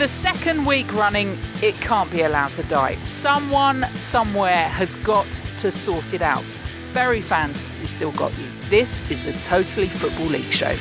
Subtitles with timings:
[0.00, 2.98] the second week running, it can't be allowed to die.
[3.02, 5.26] Someone somewhere has got
[5.58, 6.42] to sort it out.
[6.94, 8.46] Bury fans, we still got you.
[8.70, 10.74] This is the Totally Football League show.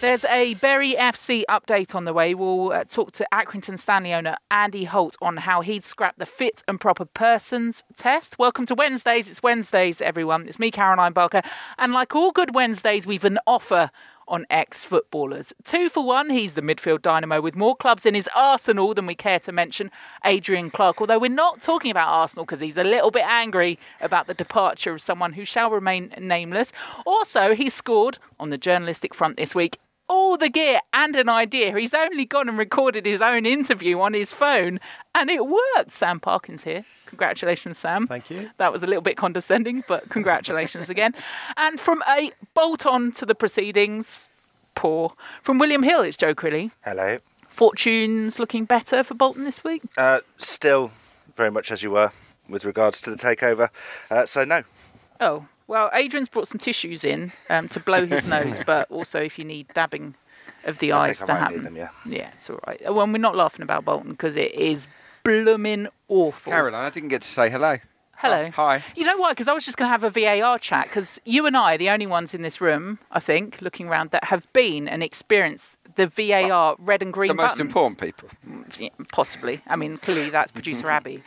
[0.00, 2.34] There's a Bury FC update on the way.
[2.34, 6.62] We'll uh, talk to Accrington Stanley owner Andy Holt on how he'd scrapped the fit
[6.66, 8.38] and proper persons test.
[8.38, 9.28] Welcome to Wednesdays.
[9.28, 10.48] It's Wednesdays, everyone.
[10.48, 11.42] It's me, Caroline Barker.
[11.76, 13.90] And like all good Wednesdays, we've an offer
[14.26, 15.52] on ex footballers.
[15.64, 19.14] Two for one, he's the midfield dynamo with more clubs in his arsenal than we
[19.14, 19.90] care to mention,
[20.24, 21.02] Adrian Clarke.
[21.02, 24.94] Although we're not talking about Arsenal because he's a little bit angry about the departure
[24.94, 26.72] of someone who shall remain nameless.
[27.04, 29.76] Also, he scored on the journalistic front this week
[30.10, 31.78] all the gear and an idea.
[31.78, 34.80] He's only gone and recorded his own interview on his phone,
[35.14, 35.92] and it worked.
[35.92, 36.84] Sam Parkins here.
[37.06, 38.08] Congratulations, Sam.
[38.08, 38.50] Thank you.
[38.58, 41.14] That was a little bit condescending, but congratulations again.
[41.56, 44.28] And from a bolt on to the proceedings,
[44.74, 45.12] poor.
[45.42, 46.72] From William Hill, it's Joe Crilly.
[46.84, 47.18] Hello.
[47.48, 49.82] Fortunes looking better for Bolton this week?
[49.96, 50.90] Uh, still
[51.36, 52.10] very much as you were
[52.48, 53.68] with regards to the takeover.
[54.10, 54.64] Uh, so, no.
[55.20, 59.38] Oh, well, Adrian's brought some tissues in um, to blow his nose, but also if
[59.38, 60.16] you need dabbing
[60.64, 61.56] of the I eyes think to I might happen.
[61.58, 61.88] need them, yeah.
[62.04, 62.82] Yeah, it's all right.
[62.92, 64.88] Well, we're not laughing about Bolton because it is
[65.22, 66.52] blooming awful.
[66.52, 67.78] Caroline, I didn't get to say hello.
[68.16, 68.46] Hello.
[68.48, 68.84] Oh, hi.
[68.96, 69.30] You know why?
[69.30, 71.78] Because I was just going to have a VAR chat because you and I are
[71.78, 75.78] the only ones in this room, I think, looking around, that have been and experienced
[75.96, 78.28] the VAR red and green The most important people.
[78.48, 79.60] Mm, yeah, possibly.
[79.66, 81.22] I mean, clearly that's producer Abby.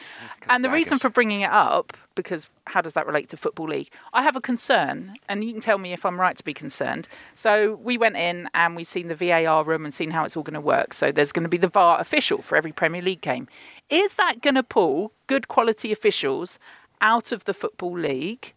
[0.49, 3.89] And the reason for bringing it up, because how does that relate to Football League?
[4.13, 7.07] I have a concern, and you can tell me if I'm right to be concerned.
[7.35, 10.43] So we went in and we've seen the VAR room and seen how it's all
[10.43, 10.93] going to work.
[10.93, 13.47] So there's going to be the VAR official for every Premier League game.
[13.89, 16.59] Is that going to pull good quality officials
[17.01, 18.53] out of the Football League?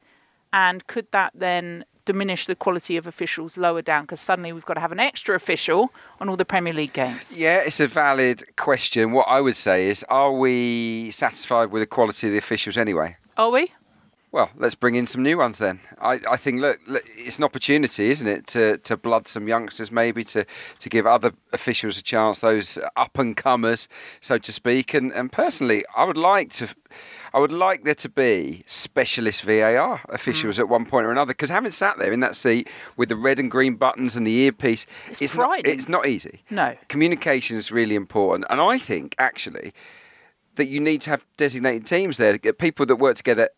[0.52, 4.04] And could that then diminish the quality of officials lower down?
[4.04, 7.36] Because suddenly we've got to have an extra official on all the Premier League games.
[7.36, 9.12] Yeah, it's a valid question.
[9.12, 13.18] What I would say is, are we satisfied with the quality of the officials anyway?
[13.36, 13.72] Are we?
[14.32, 15.80] Well, let's bring in some new ones then.
[16.00, 19.90] I, I think look, look, it's an opportunity, isn't it, to, to blood some youngsters,
[19.90, 20.44] maybe to,
[20.80, 23.88] to give other officials a chance, those up and comers,
[24.20, 24.92] so to speak.
[24.94, 26.68] And, and personally, I would like to,
[27.32, 30.60] I would like there to be specialist VAR officials mm.
[30.60, 33.38] at one point or another, because having sat there in that seat with the red
[33.38, 35.72] and green buttons and the earpiece, It's not, frightening.
[35.72, 36.42] it's not easy.
[36.50, 36.76] No.
[36.88, 39.72] communication is really important, and I think actually
[40.56, 43.50] that you need to have designated teams there, get people that work together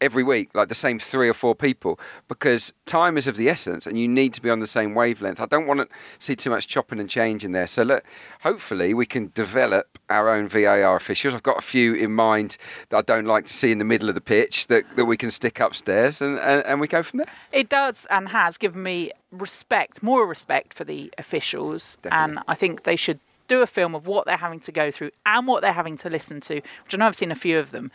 [0.00, 1.98] every week, like the same three or four people,
[2.28, 5.40] because time is of the essence, and you need to be on the same wavelength.
[5.40, 5.88] I don't want to
[6.18, 7.66] see too much chopping and changing there.
[7.66, 8.04] So look,
[8.42, 11.34] hopefully we can develop our own VAR officials.
[11.34, 12.56] I've got a few in mind
[12.90, 15.16] that I don't like to see in the middle of the pitch that, that we
[15.16, 17.28] can stick upstairs, and, and, and we go from there.
[17.52, 22.84] It does and has given me respect, more respect for the officials, and I think
[22.84, 25.72] they should do a film of what they're having to go through and what they're
[25.72, 27.90] having to listen to, which I know I've seen a few of them,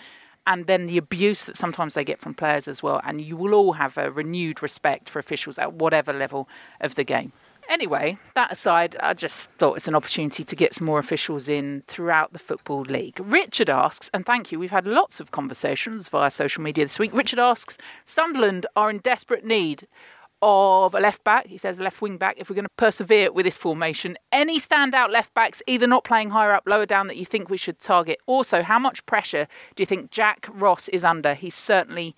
[0.46, 3.02] and then the abuse that sometimes they get from players as well.
[3.04, 6.48] And you will all have a renewed respect for officials at whatever level
[6.82, 7.32] of the game.
[7.70, 11.84] Anyway, that aside, I just thought it's an opportunity to get some more officials in
[11.88, 13.18] throughout the Football League.
[13.24, 17.14] Richard asks, and thank you, we've had lots of conversations via social media this week.
[17.14, 19.88] Richard asks, Sunderland are in desperate need
[20.44, 21.48] of a left back.
[21.48, 22.36] He says left wing back.
[22.38, 26.32] If we're going to persevere with this formation, any standout left backs, either not playing
[26.32, 28.20] higher up, lower down, that you think we should target.
[28.26, 31.34] Also, how much pressure do you think Jack Ross is under?
[31.34, 32.16] He's certainly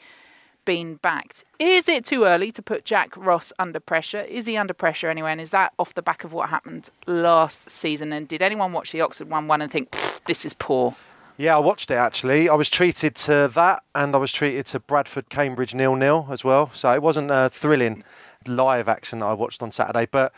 [0.65, 1.43] been backed.
[1.59, 4.21] Is it too early to put Jack Ross under pressure?
[4.21, 5.31] Is he under pressure anyway?
[5.31, 8.11] And is that off the back of what happened last season?
[8.11, 10.95] And did anyone watch the Oxford 1 1 and think, this is poor?
[11.37, 12.47] Yeah, I watched it actually.
[12.47, 16.45] I was treated to that, and I was treated to Bradford Cambridge nil nil as
[16.45, 16.71] well.
[16.73, 18.05] So it wasn't a thrilling
[18.47, 20.31] live action that I watched on Saturday, but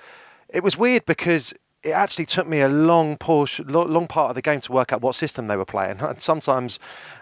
[0.50, 1.53] it was weird because
[1.84, 5.02] it actually took me a long portion, long part of the game to work out
[5.03, 6.00] what system they were playing.
[6.00, 6.80] And sometimes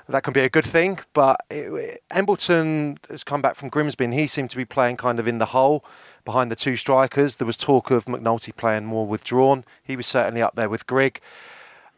[0.08, 4.14] that can be a good thing, but it, Embleton has come back from Grimsby, and
[4.14, 5.84] he seemed to be playing kind of in the hole
[6.24, 7.36] behind the two strikers.
[7.36, 9.66] There was talk of McNulty playing more withdrawn.
[9.84, 11.20] He was certainly up there with Grigg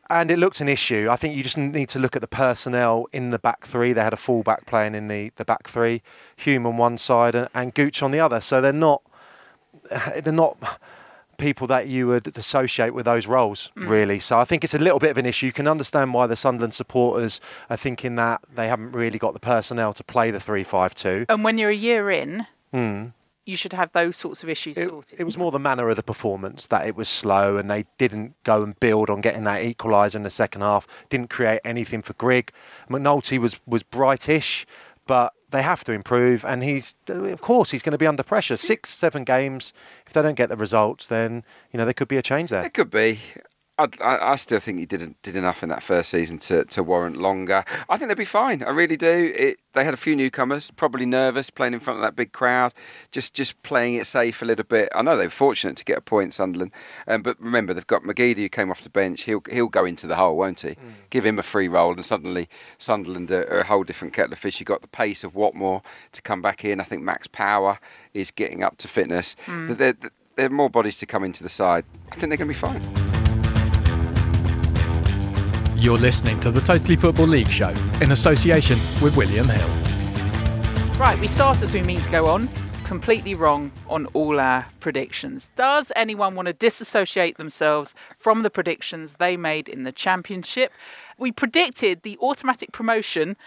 [0.10, 1.08] and it looked an issue.
[1.10, 3.94] I think you just need to look at the personnel in the back three.
[3.94, 6.02] They had a full back playing in the, the back three,
[6.36, 8.42] Hume on one side and, and Gooch on the other.
[8.42, 9.02] So they're not
[10.24, 10.58] they're not
[11.38, 13.88] people that you would associate with those roles, mm.
[13.88, 14.20] really.
[14.20, 15.46] So I think it's a little bit of an issue.
[15.46, 17.40] You can understand why the Sunderland supporters
[17.70, 21.28] are thinking that they haven't really got the personnel to play the three-five-two.
[21.30, 23.14] And when you're a year in, mm.
[23.48, 25.20] You should have those sorts of issues It, sorted.
[25.20, 28.36] it was more the manner of the performance that it was slow and they didn't
[28.44, 30.86] go and build on getting that equaliser in the second half.
[31.10, 32.52] Didn't create anything for Grigg.
[32.90, 34.66] McNulty was was brightish,
[35.06, 38.58] but they have to improve, and he's of course he's going to be under pressure.
[38.58, 39.72] Six, seven games.
[40.06, 42.66] If they don't get the results, then you know there could be a change there.
[42.66, 43.20] It could be.
[43.80, 46.82] I'd, I, I still think he did did enough in that first season to, to
[46.82, 47.64] warrant longer.
[47.90, 48.64] I think they'd be fine.
[48.64, 49.34] I really do.
[49.36, 52.74] It, they had a few newcomers, probably nervous playing in front of that big crowd,
[53.12, 54.90] just just playing it safe a little bit.
[54.96, 56.72] I know they were fortunate to get a point, Sunderland,
[57.08, 59.24] um, but remember they've got McGeady who came off the bench.
[59.24, 60.70] He'll he'll go into the hole, won't he?
[60.70, 60.94] Mm.
[61.12, 64.40] Give him a free roll, and suddenly Sunderland are, are a whole different kettle of
[64.40, 64.60] fish.
[64.60, 65.84] You've got the pace of Watmore
[66.14, 66.82] to come back in.
[66.82, 67.80] I think Max Power
[68.16, 69.36] is getting up to fitness.
[69.46, 69.78] Mm.
[69.78, 69.94] There,
[70.36, 71.86] there are more bodies to come into the side.
[72.12, 73.17] I think they're going to be fine.
[75.80, 77.70] You're listening to the Totally Football League show
[78.02, 79.70] in association with William Hill.
[80.98, 82.50] Right, we start as we mean to go on.
[82.84, 85.52] Completely wrong on all our predictions.
[85.56, 90.74] Does anyone want to disassociate themselves from the predictions they made in the championship?
[91.20, 93.38] We predicted the automatic promotion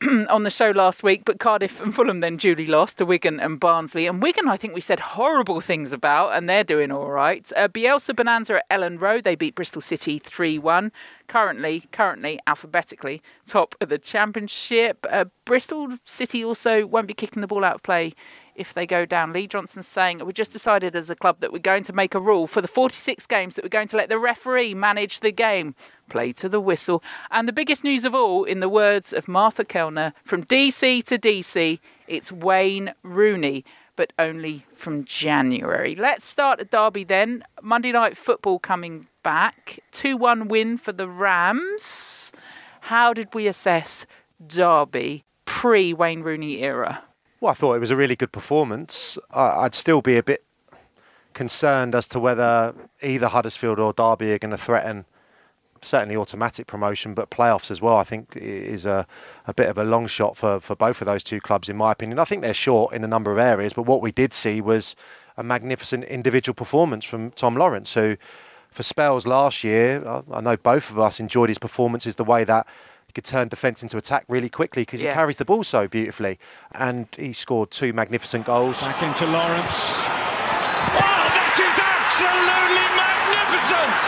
[0.28, 3.60] on the show last week, but Cardiff and Fulham then duly lost to Wigan and
[3.60, 4.06] Barnsley.
[4.06, 7.50] And Wigan, I think we said horrible things about, and they're doing all right.
[7.56, 10.92] Uh, Bielsa Bonanza at Elland Road, they beat Bristol City 3 1.
[11.28, 15.06] Currently, currently, alphabetically, top of the championship.
[15.08, 18.12] Uh, Bristol City also won't be kicking the ball out of play
[18.54, 19.32] if they go down.
[19.32, 22.20] Lee Johnson's saying we just decided as a club that we're going to make a
[22.20, 25.74] rule for the 46 games that we're going to let the referee manage the game.
[26.08, 27.02] Play to the whistle.
[27.30, 31.18] And the biggest news of all, in the words of Martha Kelner, from DC to
[31.18, 33.64] DC, it's Wayne Rooney,
[33.96, 35.94] but only from January.
[35.94, 37.44] Let's start at Derby then.
[37.62, 39.78] Monday night football coming back.
[39.92, 42.32] 2 1 win for the Rams.
[42.82, 44.06] How did we assess
[44.44, 47.04] Derby pre Wayne Rooney era?
[47.40, 49.16] Well, I thought it was a really good performance.
[49.32, 50.44] I'd still be a bit
[51.32, 55.06] concerned as to whether either Huddersfield or Derby are going to threaten
[55.80, 57.96] certainly automatic promotion, but playoffs as well.
[57.96, 59.06] I think is a,
[59.46, 61.92] a bit of a long shot for, for both of those two clubs, in my
[61.92, 62.18] opinion.
[62.18, 64.94] I think they're short in a number of areas, but what we did see was
[65.38, 68.18] a magnificent individual performance from Tom Lawrence, who
[68.70, 72.66] for spells last year, I know both of us enjoyed his performances, the way that
[73.10, 75.10] he could turn defence into attack really quickly because yeah.
[75.10, 76.38] he carries the ball so beautifully.
[76.70, 78.80] And he scored two magnificent goals.
[78.80, 80.06] Back into Lawrence.
[80.94, 84.02] Oh, that is absolutely magnificent!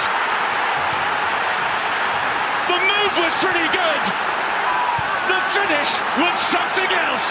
[2.70, 4.04] The move was pretty good.
[5.26, 5.90] The finish
[6.22, 7.26] was something else.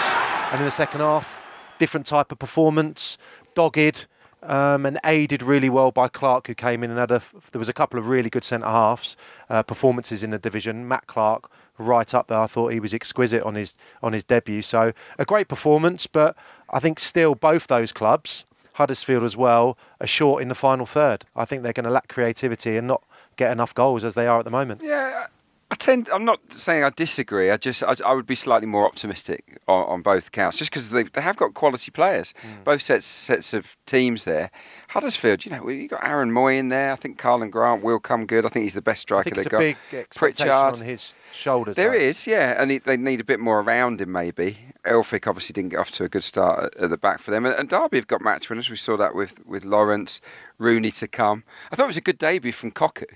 [0.52, 1.40] And in the second half,
[1.78, 3.16] different type of performance,
[3.54, 4.04] dogged.
[4.44, 7.22] Um, and aided really well by Clark, who came in and had a.
[7.52, 9.16] There was a couple of really good centre halves
[9.48, 10.88] uh, performances in the division.
[10.88, 11.48] Matt Clarke
[11.82, 12.38] right up there.
[12.38, 14.62] I thought he was exquisite on his on his debut.
[14.62, 16.36] So a great performance, but
[16.70, 18.44] I think still both those clubs,
[18.74, 21.24] Huddersfield as well, are short in the final third.
[21.36, 23.02] I think they're going to lack creativity and not
[23.36, 24.80] get enough goals as they are at the moment.
[24.82, 25.26] Yeah,
[25.72, 26.10] I tend.
[26.10, 27.50] I'm not saying I disagree.
[27.50, 30.90] I just I, I would be slightly more optimistic on, on both counts, just because
[30.90, 32.34] they, they have got quality players.
[32.42, 32.64] Mm.
[32.64, 34.50] Both sets sets of teams there.
[34.90, 36.92] Huddersfield, you know, you got Aaron Mooy in there.
[36.92, 38.44] I think Karlan Grant will come good.
[38.44, 39.60] I think he's the best striker they've got.
[39.60, 39.78] Big
[40.14, 41.76] Pritchard on his shoulders.
[41.76, 41.96] There though.
[41.96, 44.58] is, yeah, and he, they need a bit more around him maybe.
[44.84, 47.46] Elphick obviously didn't get off to a good start at, at the back for them,
[47.46, 48.68] and, and Derby have got match winners.
[48.68, 50.20] We saw that with with Lawrence,
[50.58, 51.44] Rooney to come.
[51.70, 53.06] I thought it was a good debut from Cocu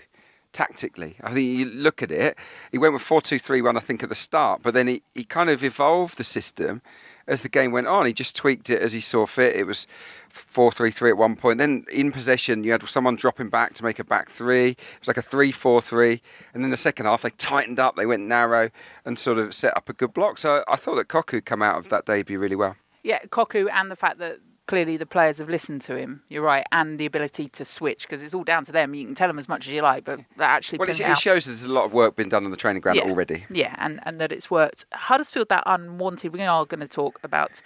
[0.57, 1.17] tactically.
[1.23, 2.35] I think you look at it,
[2.73, 5.03] he went with 4 2 3 1, I think, at the start, but then he,
[5.15, 6.81] he kind of evolved the system
[7.29, 8.07] as the game went on.
[8.07, 9.55] He just tweaked it as he saw fit.
[9.55, 9.87] It was
[10.31, 11.59] 4 3 3 at one point.
[11.59, 14.71] Then in possession, you had someone dropping back to make a back three.
[14.71, 16.23] It was like a 3 4 3.
[16.55, 18.71] And then the second half, they tightened up, they went narrow
[19.05, 20.39] and sort of set up a good block.
[20.39, 22.77] So I thought that Cocu come out of that debut really well.
[23.03, 26.23] Yeah, Cocu and the fact that clearly the players have listened to him.
[26.29, 28.95] You're right, and the ability to switch because it's all down to them.
[28.95, 31.19] You can tell them as much as you like, but that actually well, it, it
[31.19, 33.05] shows there's a lot of work been done on the training ground yeah.
[33.05, 33.45] already.
[33.51, 34.85] Yeah, and and that it's worked.
[34.93, 36.33] Huddersfield that unwanted.
[36.33, 37.63] We are going to talk about.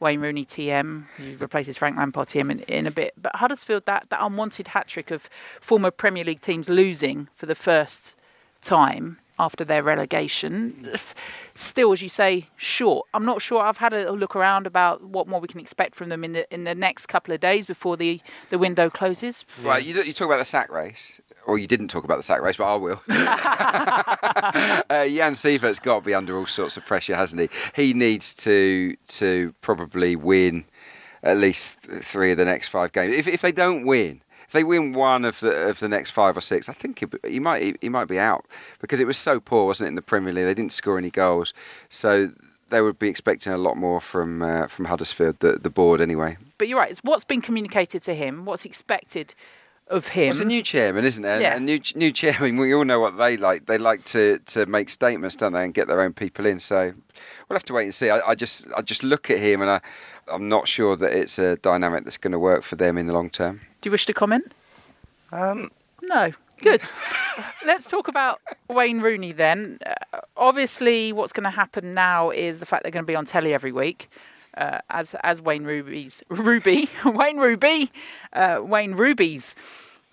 [0.00, 3.14] Wayne Rooney TM, who replaces Frank Lampard TM in, in a bit.
[3.20, 5.28] But Huddersfield, that, that unwanted hat trick of
[5.60, 8.14] former Premier League teams losing for the first
[8.62, 10.88] time after their relegation.
[11.54, 13.06] Still, as you say, short.
[13.14, 13.62] I'm not sure.
[13.62, 16.52] I've had a look around about what more we can expect from them in the
[16.54, 19.44] in the next couple of days before the, the window closes.
[19.62, 21.20] Right, you, you talk about the sack race.
[21.46, 23.00] Or you didn't talk about the sack race, but I will.
[23.08, 27.48] uh, Jan Siewert's got to be under all sorts of pressure, hasn't he?
[27.74, 30.66] He needs to to probably win
[31.22, 33.16] at least three of the next five games.
[33.16, 36.36] If if they don't win, if they win one of the of the next five
[36.36, 38.46] or six, I think he, he might he, might be out
[38.80, 40.46] because it was so poor, wasn't it, in the Premier League?
[40.46, 41.52] They didn't score any goals,
[41.90, 42.32] so
[42.70, 46.38] they would be expecting a lot more from uh, from Huddersfield, the the board anyway.
[46.56, 46.90] But you're right.
[46.90, 49.34] It's what's been communicated to him, what's expected
[49.90, 50.30] of him.
[50.30, 51.42] It's a new chairman, isn't it?
[51.42, 51.56] Yeah.
[51.56, 52.56] A new new chairman.
[52.56, 53.66] We all know what they like.
[53.66, 56.60] They like to, to make statements, don't they, and get their own people in.
[56.60, 56.92] So
[57.48, 58.10] we'll have to wait and see.
[58.10, 59.80] I, I just I just look at him, and I
[60.30, 63.12] I'm not sure that it's a dynamic that's going to work for them in the
[63.12, 63.60] long term.
[63.80, 64.52] Do you wish to comment?
[65.32, 65.70] Um,
[66.02, 66.32] No.
[66.60, 66.88] Good.
[67.64, 69.78] Let's talk about Wayne Rooney then.
[69.86, 73.26] Uh, obviously, what's going to happen now is the fact they're going to be on
[73.26, 74.10] telly every week.
[74.56, 77.92] Uh, as as Wayne Ruby's Ruby Wayne Ruby
[78.32, 79.54] uh, Wayne Ruby's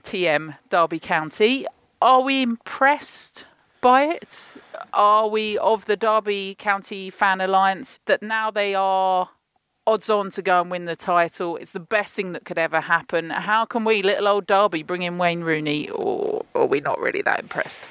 [0.04, 1.66] TM Derby County.
[2.00, 3.46] Are we impressed
[3.82, 4.54] by it?
[4.94, 9.30] Are we of the Derby County Fan Alliance that now they are
[9.88, 11.58] odds on to go and win the title.
[11.58, 13.30] It's the best thing that could ever happen.
[13.30, 17.00] How can we, little old Derby, bring in Wayne Rooney, or, or are we not
[17.00, 17.88] really that impressed?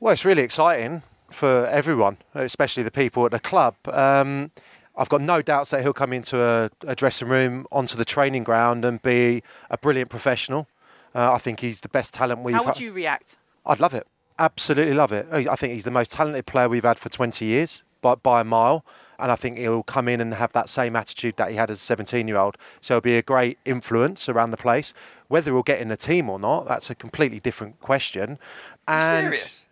[0.00, 3.74] Well, it's really exciting for everyone, especially the people at the club.
[3.88, 4.50] Um,
[4.96, 8.44] I've got no doubts that he'll come into a, a, dressing room, onto the training
[8.44, 10.68] ground, and be a brilliant professional.
[11.14, 12.54] Uh, I think he's the best talent we've.
[12.54, 13.36] How would you react?
[13.66, 14.06] I'd love it.
[14.38, 15.26] Absolutely love it.
[15.32, 18.44] I think he's the most talented player we've had for 20 years by, by a
[18.44, 18.84] mile.
[19.24, 21.78] And I think he'll come in and have that same attitude that he had as
[21.78, 22.58] a 17 year old.
[22.82, 24.92] So he'll be a great influence around the place.
[25.28, 28.38] Whether he'll get in the team or not, that's a completely different question.
[28.86, 29.64] And serious?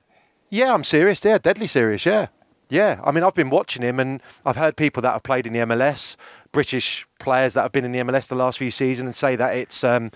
[0.49, 1.23] Yeah, I'm serious.
[1.23, 2.07] Yeah, deadly serious.
[2.07, 2.29] Yeah.
[2.71, 5.53] Yeah, I mean, I've been watching him, and I've heard people that have played in
[5.53, 6.17] the MLS,
[6.53, 9.55] British players that have been in the MLS the last few seasons, and say that
[9.55, 10.11] it's um,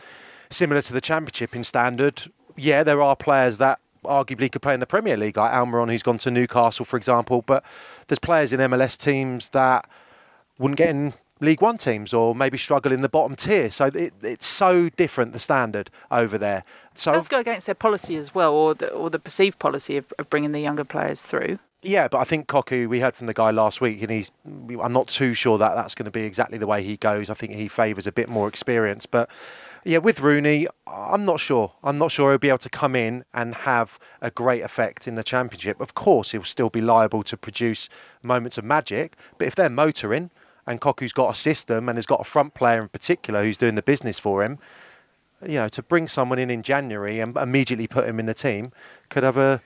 [0.49, 2.33] similar to the Championship in standard.
[2.57, 6.03] Yeah, there are players that arguably could play in the Premier League, like Almiron, who's
[6.03, 7.43] gone to Newcastle, for example.
[7.43, 7.65] But
[8.09, 9.89] there's players in MLS teams that
[10.59, 13.71] wouldn't get in League One teams or maybe struggle in the bottom tier.
[13.71, 16.63] So it, it's so different the standard over there.
[16.95, 19.97] So it does go against their policy as well, or the, or the perceived policy
[19.97, 21.59] of, of bringing the younger players through.
[21.83, 24.33] Yeah, but I think Cocu, we heard from the guy last week, and he's.
[24.83, 27.31] I'm not too sure that that's going to be exactly the way he goes.
[27.31, 29.31] I think he favours a bit more experience, but
[29.87, 31.73] yeah, with Rooney, I'm not sure.
[31.85, 35.14] I'm not sure he'll be able to come in and have a great effect in
[35.14, 35.81] the championship.
[35.81, 37.88] Of course, he'll still be liable to produce
[38.23, 40.31] moments of magic, but if they're motoring
[40.66, 43.76] and Cocu's got a system and has got a front player in particular who's doing
[43.76, 44.59] the business for him,
[45.47, 48.73] you know, to bring someone in in January and immediately put him in the team
[49.09, 49.62] could have a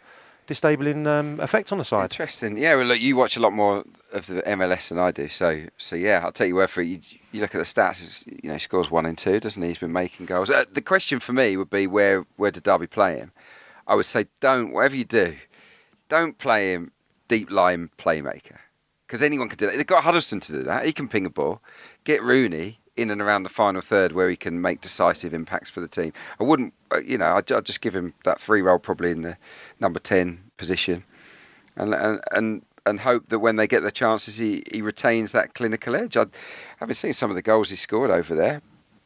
[0.47, 2.11] disabling um, effect on the side.
[2.11, 2.59] Interesting.
[2.59, 5.67] Yeah, well, look, you watch a lot more of the MLS than I do, so
[5.79, 6.87] so yeah, I'll take you word for it.
[6.87, 7.01] You,
[7.33, 9.69] you look at the stats, you know, he scores one and two, doesn't he?
[9.69, 10.51] He's been making goals.
[10.51, 13.33] Uh, the question for me would be where where did Derby play him?
[13.87, 15.37] I would say don't whatever you do,
[16.09, 16.93] don't play him
[17.29, 18.59] deep line playmaker
[19.07, 19.77] because anyone can do that.
[19.77, 20.87] They've got Huddlestone to do that.
[20.87, 21.61] He can ping a ball.
[22.05, 25.81] Get Rooney in and around the final third where he can make decisive impacts for
[25.81, 26.13] the team.
[26.39, 29.23] I wouldn't, uh, you know, I'd, I'd just give him that free role probably in
[29.23, 29.37] the
[29.81, 31.05] number ten position,
[31.77, 35.55] and and and and hope that when they get the chances, he, he retains that
[35.55, 36.17] clinical edge.
[36.17, 36.27] I
[36.79, 38.61] haven't seen some of the goals he scored over there.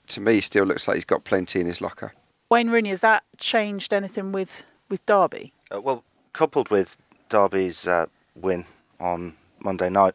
[0.09, 2.13] To me, he still looks like he's got plenty in his locker.
[2.51, 5.53] Wayne Rooney, has that changed anything with, with Derby?
[5.73, 6.97] Uh, well, coupled with
[7.29, 8.67] Derby's uh, win
[8.99, 10.15] on Monday night,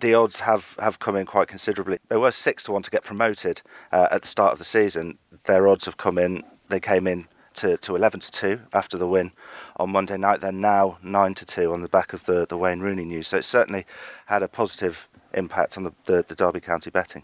[0.00, 1.98] the odds have, have come in quite considerably.
[2.08, 5.18] They were six to one to get promoted uh, at the start of the season.
[5.44, 6.42] Their odds have come in.
[6.68, 9.32] They came in to, to 11 to 2 after the win
[9.76, 10.40] on Monday night.
[10.40, 13.28] They're now 9 to 2 on the back of the, the Wayne Rooney news.
[13.28, 13.86] So it certainly
[14.26, 17.22] had a positive impact on the, the, the Derby County betting.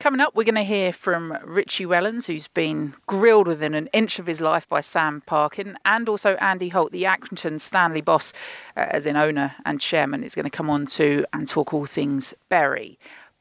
[0.00, 4.20] Coming up, we're going to hear from Richie Wellens, who's been grilled within an inch
[4.20, 8.32] of his life by Sam Parkin, and also Andy Holt, the Accrington Stanley boss,
[8.76, 11.84] uh, as in owner and chairman, is going to come on to and talk all
[11.84, 12.96] things Bury.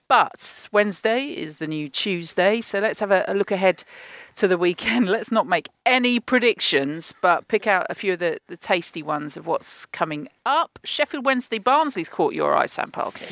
[0.07, 3.83] But Wednesday is the new Tuesday, so let's have a, a, look ahead
[4.35, 5.09] to the weekend.
[5.09, 9.35] Let's not make any predictions, but pick out a few of the, the tasty ones
[9.35, 10.79] of what's coming up.
[10.85, 13.27] Sheffield Wednesday Barnsley's caught your eye, Sam Parkin.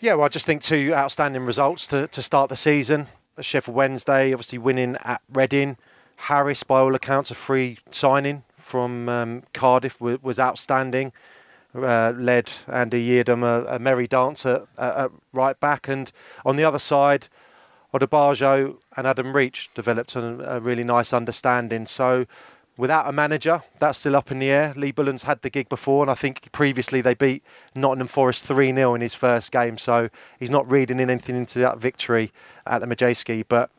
[0.00, 3.08] Yeah, well, I just think two outstanding results to, to start the season.
[3.40, 5.76] Sheffield Wednesday, obviously winning at Reading.
[6.16, 11.12] Harris, by all accounts, a free signing from um, Cardiff was, was outstanding
[11.74, 16.12] uh, led Andy Yiadom a, a merry dance at, at, right back, and
[16.44, 17.28] on the other side,
[17.94, 21.86] Odubajo and Adam Reach developed a, a, really nice understanding.
[21.86, 22.26] So,
[22.76, 24.72] without a manager, that's still up in the air.
[24.76, 27.42] Lee Bullen's had the gig before, and I think previously they beat
[27.74, 31.58] Nottingham Forest 3 0 in his first game, so he's not reading in anything into
[31.60, 32.32] that victory
[32.66, 33.44] at the Madejski.
[33.46, 33.70] But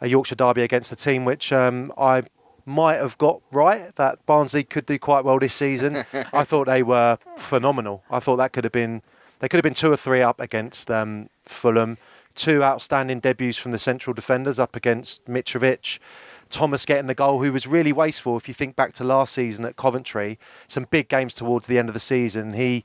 [0.00, 2.24] a Yorkshire derby against a team which um, I
[2.66, 6.04] might have got right that Barnsley could do quite well this season.
[6.32, 8.02] I thought they were phenomenal.
[8.10, 9.02] I thought that could have been
[9.40, 11.98] they could have been two or three up against um, Fulham.
[12.34, 15.98] Two outstanding debuts from the central defenders up against Mitrovic.
[16.50, 18.36] Thomas getting the goal, who was really wasteful.
[18.36, 21.88] If you think back to last season at Coventry, some big games towards the end
[21.88, 22.84] of the season, he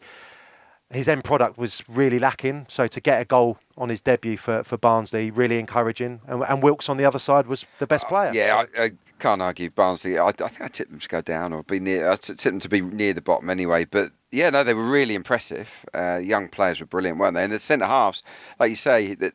[0.91, 2.65] his end product was really lacking.
[2.67, 6.21] So to get a goal on his debut for, for Barnsley, really encouraging.
[6.27, 8.31] And, and Wilks on the other side was the best player.
[8.33, 10.17] Yeah, I, I can't argue Barnsley.
[10.17, 12.09] I, I think I tipped them to go down or be near.
[12.09, 13.85] I tipped them to be near the bottom anyway.
[13.85, 15.69] But yeah, no, they were really impressive.
[15.93, 17.43] Uh, young players were brilliant, weren't they?
[17.43, 18.23] And the centre halves,
[18.59, 19.33] like you say, that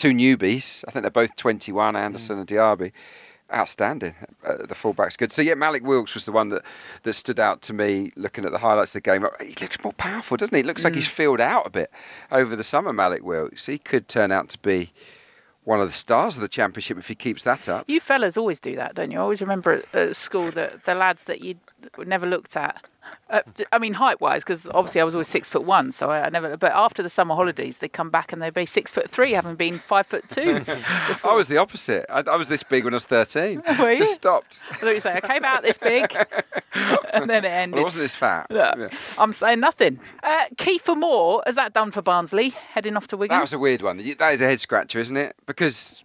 [0.00, 0.82] two newbies.
[0.88, 2.92] I think they're both 21, Andersen and Diaby.
[3.52, 4.14] Outstanding.
[4.46, 5.32] Uh, the fullback's good.
[5.32, 6.62] So yeah, Mallik Wilks was the one that,
[7.02, 9.26] that stood out to me looking at the highlights of the game.
[9.40, 10.60] He looks more powerful, doesn't he?
[10.60, 11.90] It looks like he's filled out a bit
[12.30, 12.92] over the summer.
[12.92, 13.66] Mallik Wilks.
[13.66, 14.92] He could turn out to be
[15.64, 17.84] one of the stars of the championship if he keeps that up.
[17.88, 19.18] You fellas always do that, don't you?
[19.18, 21.56] I always remember at, at school that the lads that you
[22.06, 22.84] never looked at.
[23.28, 23.40] Uh,
[23.72, 26.28] I mean, height wise, because obviously I was always six foot one, so I, I
[26.28, 26.56] never.
[26.56, 29.54] But after the summer holidays, they come back and they'd be six foot three, having
[29.56, 30.62] been five foot two.
[31.24, 32.06] I was the opposite.
[32.08, 33.62] I, I was this big when I was 13.
[33.78, 33.98] Were you?
[33.98, 34.60] Just stopped.
[34.70, 36.14] I thought you say I came out this big,
[37.12, 37.74] and then it ended.
[37.76, 38.46] Well, I wasn't this fat.
[38.50, 38.74] Yeah.
[38.78, 38.88] Yeah.
[39.18, 40.00] I'm saying nothing.
[40.22, 42.50] Uh, Kiefer Moore, has that done for Barnsley?
[42.50, 43.36] Heading off to Wigan?
[43.36, 43.96] That was a weird one.
[43.96, 45.36] That is a head scratcher, isn't it?
[45.46, 46.04] Because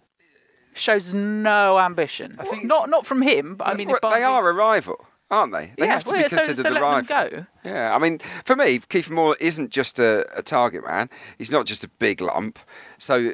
[0.76, 2.36] Shows no ambition.
[2.38, 5.06] I think- not not from him, but I mean, if they Barnsley- are a rival,
[5.30, 5.72] aren't they?
[5.76, 7.02] They Yeah, have to well, be considered so a let rival.
[7.02, 7.46] them go.
[7.64, 11.10] Yeah, I mean, for me, Keith Moore isn't just a, a target man.
[11.38, 12.58] He's not just a big lump.
[12.98, 13.32] So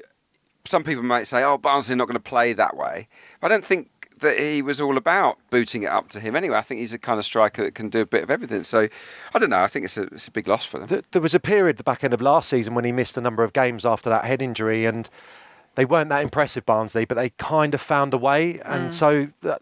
[0.64, 3.08] some people might say, "Oh, Barnsley are not going to play that way."
[3.40, 3.88] But I don't think
[4.20, 6.56] that he was all about booting it up to him anyway.
[6.56, 8.64] I think he's the kind of striker that can do a bit of everything.
[8.64, 8.88] So
[9.34, 9.62] I don't know.
[9.62, 11.02] I think it's a it's a big loss for them.
[11.10, 13.20] There was a period at the back end of last season when he missed a
[13.20, 15.10] number of games after that head injury, and
[15.74, 18.92] they weren't that impressive, Barnsley, but they kind of found a way, and mm.
[18.92, 19.60] so that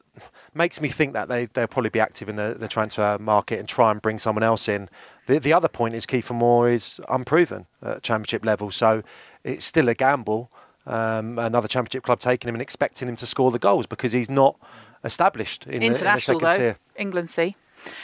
[0.55, 3.69] makes me think that they they'll probably be active in the, the transfer market and
[3.69, 4.89] try and bring someone else in.
[5.27, 9.03] The the other point is Kiefer Moore is unproven at championship level, so
[9.45, 10.51] it's still a gamble.
[10.87, 14.31] Um, another championship club taking him and expecting him to score the goals because he's
[14.31, 14.57] not
[15.05, 16.77] established in, the, in the international second though, tier.
[16.97, 17.55] England C.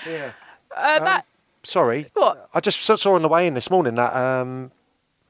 [0.07, 0.33] Yeah.
[0.77, 1.27] Uh, that
[1.67, 2.07] Sorry.
[2.15, 2.49] What?
[2.55, 4.71] I just saw- saw on the way in this morning that um,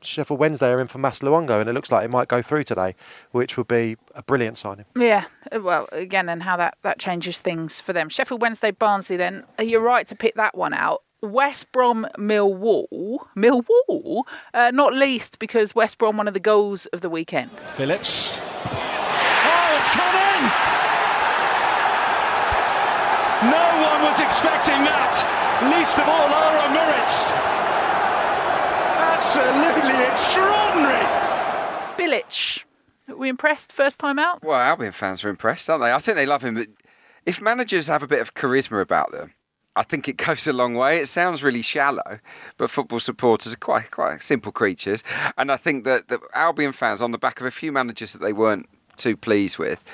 [0.03, 2.65] Sheffield Wednesday are in for Mas Luongo, and it looks like it might go through
[2.65, 2.95] today,
[3.33, 4.85] which would be a brilliant signing.
[4.97, 8.09] Yeah, uh, well, again, and how that, that changes things for them.
[8.09, 11.03] Sheffield Wednesday, Barnsley, then, uh, you're right to pick that one out.
[11.23, 14.23] West Brom, Millwall, Millwall,
[14.55, 17.51] uh, not least because West Brom, one of the goals of the weekend.
[17.77, 18.39] Phillips.
[18.39, 20.43] Oh, it's come in!
[23.51, 25.13] No one was expecting that,
[25.73, 27.66] least of all Ara Muric.
[29.39, 31.05] Absolutely extraordinary!
[31.99, 32.65] Bilic,
[33.07, 34.43] were we impressed first time out?
[34.43, 35.93] Well, Albion fans are impressed, aren't they?
[35.93, 36.55] I think they love him.
[36.55, 36.69] But
[37.27, 39.35] if managers have a bit of charisma about them,
[39.77, 41.01] I think it goes a long way.
[41.01, 42.21] It sounds really shallow,
[42.57, 45.05] but football supporters are quite quite simple creatures,
[45.37, 48.23] and I think that the Albion fans, on the back of a few managers that
[48.23, 49.85] they weren't too pleased with,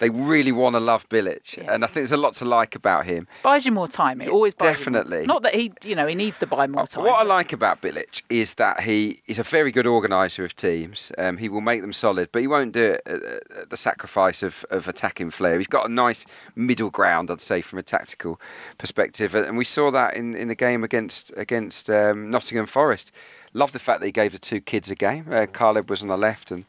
[0.00, 1.72] they really want to love Bilic, Yeah.
[1.72, 3.26] and I think there's a lot to like about him.
[3.42, 4.20] Buys you more time.
[4.20, 5.26] It always buys you more Definitely.
[5.26, 7.04] Not that he, you know, he needs to buy more time.
[7.04, 11.12] What I like about Bilic is that he is a very good organiser of teams.
[11.16, 13.22] Um, he will make them solid, but he won't do it at,
[13.56, 15.58] at the sacrifice of, of attacking flair.
[15.58, 16.26] He's got a nice
[16.56, 18.40] middle ground, I'd say, from a tactical
[18.78, 23.12] perspective, and we saw that in, in the game against against um, Nottingham Forest.
[23.56, 25.26] Love the fact that he gave the two kids a game.
[25.30, 26.64] Uh, Caleb was on the left and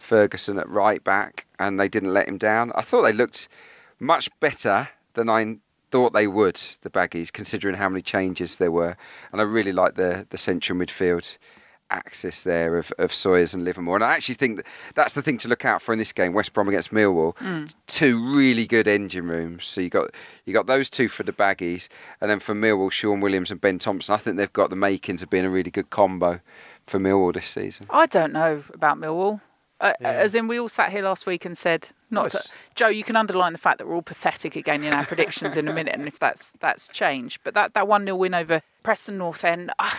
[0.00, 2.72] Ferguson at right back, and they didn't let him down.
[2.74, 3.48] I thought they looked
[3.98, 5.56] much better than I
[5.90, 8.96] thought they would, the Baggies, considering how many changes there were.
[9.32, 11.36] And I really like the, the central midfield
[11.90, 13.96] axis there of, of Sawyers and Livermore.
[13.96, 16.32] And I actually think that that's the thing to look out for in this game,
[16.32, 17.36] West Brom against Millwall.
[17.38, 17.64] Hmm.
[17.86, 19.66] Two really good engine rooms.
[19.66, 21.88] So you got you got those two for the Baggies,
[22.20, 24.14] and then for Millwall, Shaun Williams and Ben Thompson.
[24.14, 26.40] I think they've got the makings of being a really good combo
[26.86, 27.86] for Millwall this season.
[27.90, 29.40] I don't know about Millwall.
[29.80, 32.42] Uh, As in, we all sat here last week and said, not to,
[32.74, 32.88] Joe.
[32.88, 35.72] You can underline the fact that we're all pathetic again in our predictions in a
[35.72, 37.40] minute, and if that's that's changed.
[37.44, 39.70] But that that one 0 win over Preston North End.
[39.78, 39.98] ah,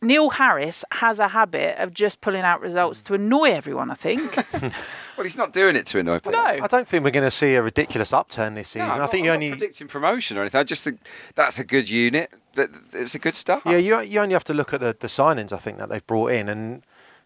[0.00, 3.90] Neil Harris has a habit of just pulling out results to annoy everyone.
[3.90, 4.36] I think.
[5.14, 6.32] Well, he's not doing it to annoy people.
[6.32, 8.88] no, I don't think we're going to see a ridiculous upturn this season.
[8.88, 10.58] No, I'm I not- think I'm you not only predicting promotion or anything.
[10.58, 11.00] I just think
[11.34, 12.32] that's a good unit.
[12.54, 13.60] That it's a good start.
[13.66, 16.06] yeah you you only have to look at the, the signings I think that they've
[16.06, 16.82] brought in and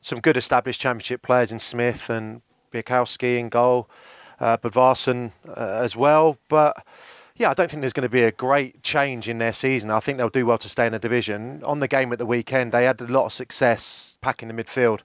[0.06, 2.40] some good established championship players in Smith and
[2.72, 3.90] Bialkowski in goal,
[4.38, 6.38] uh, Bodvarsson uh, as well.
[6.48, 6.86] But
[7.34, 9.90] yeah, I don't think there's going to be a great change in their season.
[9.90, 11.60] I think they'll do well to stay in the division.
[11.64, 15.00] On the game at the weekend, they had a lot of success packing the midfield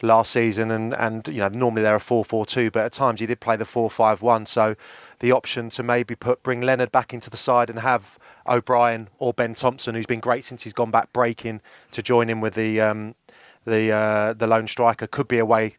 [0.00, 3.40] last season, and, and you know normally they're a 4-4-2, but at times he did
[3.40, 4.48] play the 4-5-1.
[4.48, 4.74] So
[5.18, 9.32] the option to maybe put bring Leonard back into the side and have O'Brien or
[9.32, 11.60] Ben Thompson, who's been great since he's gone back breaking,
[11.92, 13.14] to join in with the um,
[13.70, 15.76] the uh, the lone striker could be a way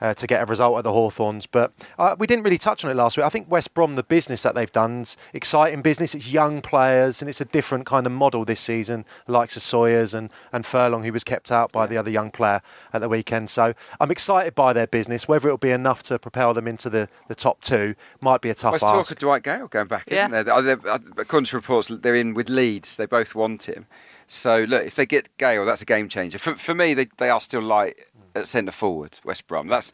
[0.00, 1.46] uh, to get a result at the Hawthorns.
[1.46, 3.24] But uh, we didn't really touch on it last week.
[3.24, 6.14] I think West Brom, the business that they've done, is exciting business.
[6.14, 9.62] It's young players and it's a different kind of model this season, the likes of
[9.62, 12.60] Sawyers and, and Furlong, who was kept out by the other young player
[12.92, 13.48] at the weekend.
[13.48, 15.28] So I'm excited by their business.
[15.28, 18.54] Whether it'll be enough to propel them into the, the top two might be a
[18.54, 19.08] tough Well, ask.
[19.08, 20.42] talk of Dwight Gayle going back, isn't there?
[20.44, 22.96] They're- they're- According to reports, they're in with Leeds.
[22.96, 23.86] They both want him.
[24.26, 26.38] So look, if they get Gayle, that's a game changer.
[26.38, 27.96] For, for me, they, they are still light
[28.34, 29.18] at centre forward.
[29.24, 29.68] West Brom.
[29.68, 29.92] That's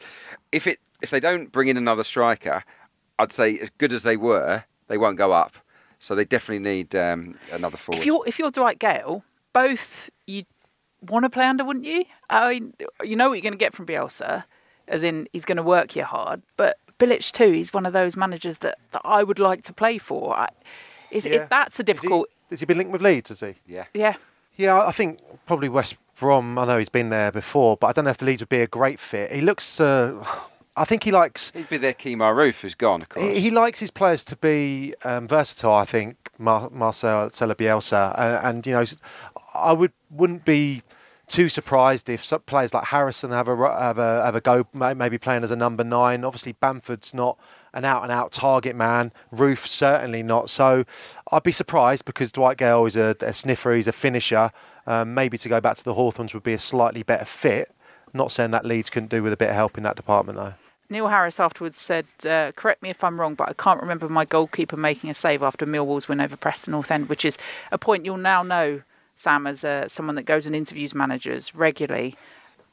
[0.51, 2.63] if it if they don't bring in another striker,
[3.19, 5.55] I'd say as good as they were, they won't go up.
[5.99, 7.99] So they definitely need um, another forward.
[7.99, 10.43] If you're if you're Dwight Gayle, both you
[11.01, 12.05] want to play under, wouldn't you?
[12.29, 14.45] I mean, you know what you're going to get from Bielsa,
[14.87, 16.41] as in he's going to work you hard.
[16.57, 19.97] But Bilic too, he's one of those managers that, that I would like to play
[19.99, 20.35] for.
[20.35, 20.49] I,
[21.11, 21.33] is Yeah.
[21.43, 22.29] it, that's a Is he- difficult.
[22.51, 23.29] Has he been linked with Leeds?
[23.29, 23.55] Has he?
[23.65, 23.85] yeah.
[23.93, 24.15] Yeah,
[24.57, 26.59] Yeah, I think probably West Brom.
[26.59, 28.61] I know he's been there before, but I don't know if the Leeds would be
[28.61, 29.31] a great fit.
[29.31, 29.79] He looks.
[29.79, 30.23] Uh,
[30.75, 31.51] I think he likes.
[31.55, 33.25] He'd be their Kemar Roofe, who's gone, of course.
[33.25, 35.73] He, he likes his players to be um, versatile.
[35.73, 38.85] I think Mar- Marcel Sella Bielsa, uh, and you know,
[39.53, 40.83] I would wouldn't be
[41.27, 45.17] too surprised if some players like Harrison have a have a have a go, maybe
[45.17, 46.23] playing as a number nine.
[46.25, 47.37] Obviously, Bamford's not
[47.73, 49.11] an out and out target man.
[49.33, 50.49] Roofe certainly not.
[50.49, 50.85] So,
[51.31, 53.73] I'd be surprised because Dwight Gayle is a, a sniffer.
[53.73, 54.51] He's a finisher.
[54.87, 57.73] Um, maybe to go back to the Hawthorns would be a slightly better fit.
[58.13, 60.53] Not saying that Leeds couldn't do with a bit of help in that department though.
[60.89, 64.25] Neil Harris afterwards said, uh, "Correct me if I'm wrong, but I can't remember my
[64.25, 67.37] goalkeeper making a save after Millwall's win over Preston North End, which is
[67.71, 68.81] a point you'll now know,
[69.15, 72.17] Sam, as uh, someone that goes and interviews managers regularly.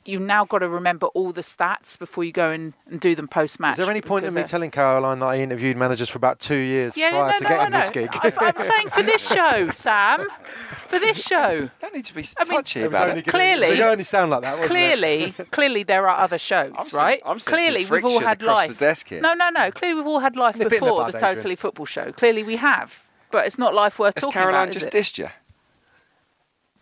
[0.09, 3.29] You've now got to remember all the stats before you go and, and do them
[3.29, 3.73] post match.
[3.73, 6.41] Is there any point in me uh, telling Caroline that I interviewed managers for about
[6.41, 8.09] two years Yeah, prior no, to no, getting I this gig?
[8.13, 10.27] I, I'm saying for this show, Sam,
[10.87, 11.69] for this show.
[11.83, 13.27] don't need to be I mean- touchy It was about only it.
[13.27, 14.69] gonna- Clearly- They only sound like that, wasn't it?
[14.97, 17.23] Clearly, clearly there are other shows, I'm sen- right?
[17.27, 18.79] I'm clearly, we've all had across the life.
[18.79, 19.21] desk here.
[19.21, 19.71] No, no, no.
[19.71, 21.35] Clearly, we've all had life Nip it in the before the Adrian.
[21.35, 22.13] Totally Football Show.
[22.13, 24.77] Clearly, we have, but it's not life worth Has talking Caroline about.
[24.77, 24.99] is just it?
[24.99, 25.29] dissed you?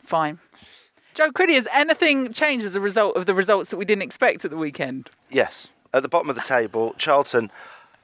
[0.05, 0.39] Fine.
[1.17, 4.45] Joe Crilly, has anything changed as a result of the results that we didn't expect
[4.45, 5.09] at the weekend?
[5.31, 5.71] Yes.
[5.95, 7.51] At the bottom of the table, Charlton,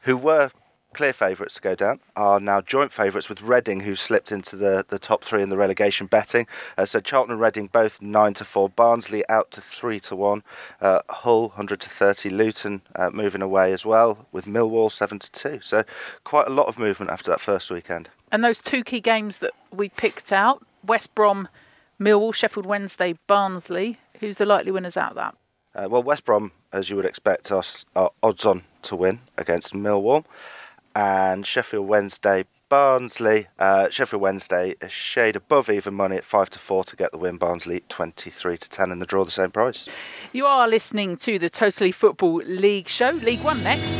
[0.00, 0.50] who were
[0.94, 4.86] clear favourites to go down, are now joint favourites with Reading, who slipped into the,
[4.88, 6.46] the top three in the relegation betting.
[6.78, 8.70] Uh, so Charlton and Reading both nine to four.
[8.70, 10.42] Barnsley out to three to one.
[10.80, 12.30] Uh, Hull hundred to thirty.
[12.30, 15.60] Luton uh, moving away as well with Millwall seven to two.
[15.60, 15.84] So
[16.24, 18.08] quite a lot of movement after that first weekend.
[18.30, 21.48] And those two key games that we picked out West Brom,
[22.02, 23.98] Millwall, Sheffield Wednesday, Barnsley.
[24.20, 25.36] Who's the likely winners out of that?
[25.74, 27.62] Uh, well, West Brom, as you would expect, are,
[27.94, 30.24] are odds on to win against Millwall.
[30.94, 33.46] And Sheffield Wednesday, Barnsley.
[33.58, 37.18] Uh, Sheffield Wednesday, a shade above even money at 5 to 4 to get the
[37.18, 37.36] win.
[37.36, 39.88] Barnsley 23 to 10 in the draw, the same price.
[40.32, 43.10] You are listening to the Totally Football League show.
[43.10, 43.94] League One next.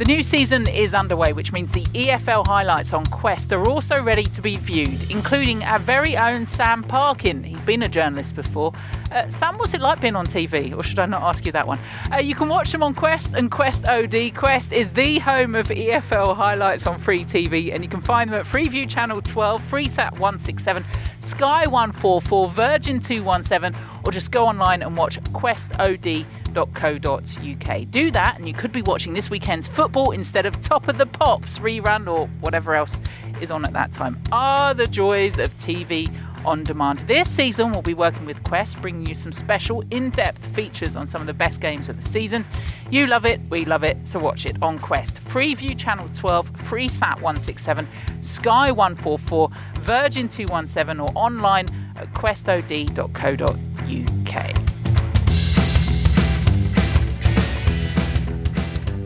[0.00, 4.24] The new season is underway, which means the EFL highlights on Quest are also ready
[4.24, 7.42] to be viewed, including our very own Sam Parkin.
[7.42, 8.72] He's been a journalist before.
[9.12, 10.74] Uh, Sam, what's it like being on TV?
[10.74, 11.78] Or should I not ask you that one?
[12.10, 14.34] Uh, you can watch them on Quest and Quest OD.
[14.34, 18.40] Quest is the home of EFL highlights on free TV, and you can find them
[18.40, 20.82] at Freeview Channel 12, FreeSat 167,
[21.18, 27.90] Sky 144, Virgin 217, or just go online and watch Quest OD www.co.uk.
[27.90, 31.06] Do that, and you could be watching this weekend's football instead of Top of the
[31.06, 33.00] Pops rerun or whatever else
[33.40, 34.20] is on at that time.
[34.32, 36.10] Are the joys of TV
[36.44, 36.98] on demand.
[37.00, 41.06] This season, we'll be working with Quest, bringing you some special, in depth features on
[41.06, 42.44] some of the best games of the season.
[42.90, 45.22] You love it, we love it, so watch it on Quest.
[45.24, 47.86] Freeview Channel 12, FreeSat 167,
[48.20, 49.48] Sky 144,
[49.80, 54.59] Virgin 217, or online at questod.co.uk.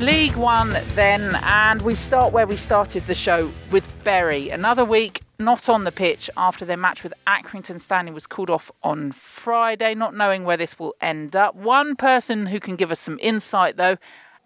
[0.04, 4.50] League One then, and we start where we started the show with Bury.
[4.50, 8.70] Another week not on the pitch after their match with Accrington Stanley was called off
[8.82, 11.56] on Friday, not knowing where this will end up.
[11.56, 13.96] One person who can give us some insight though.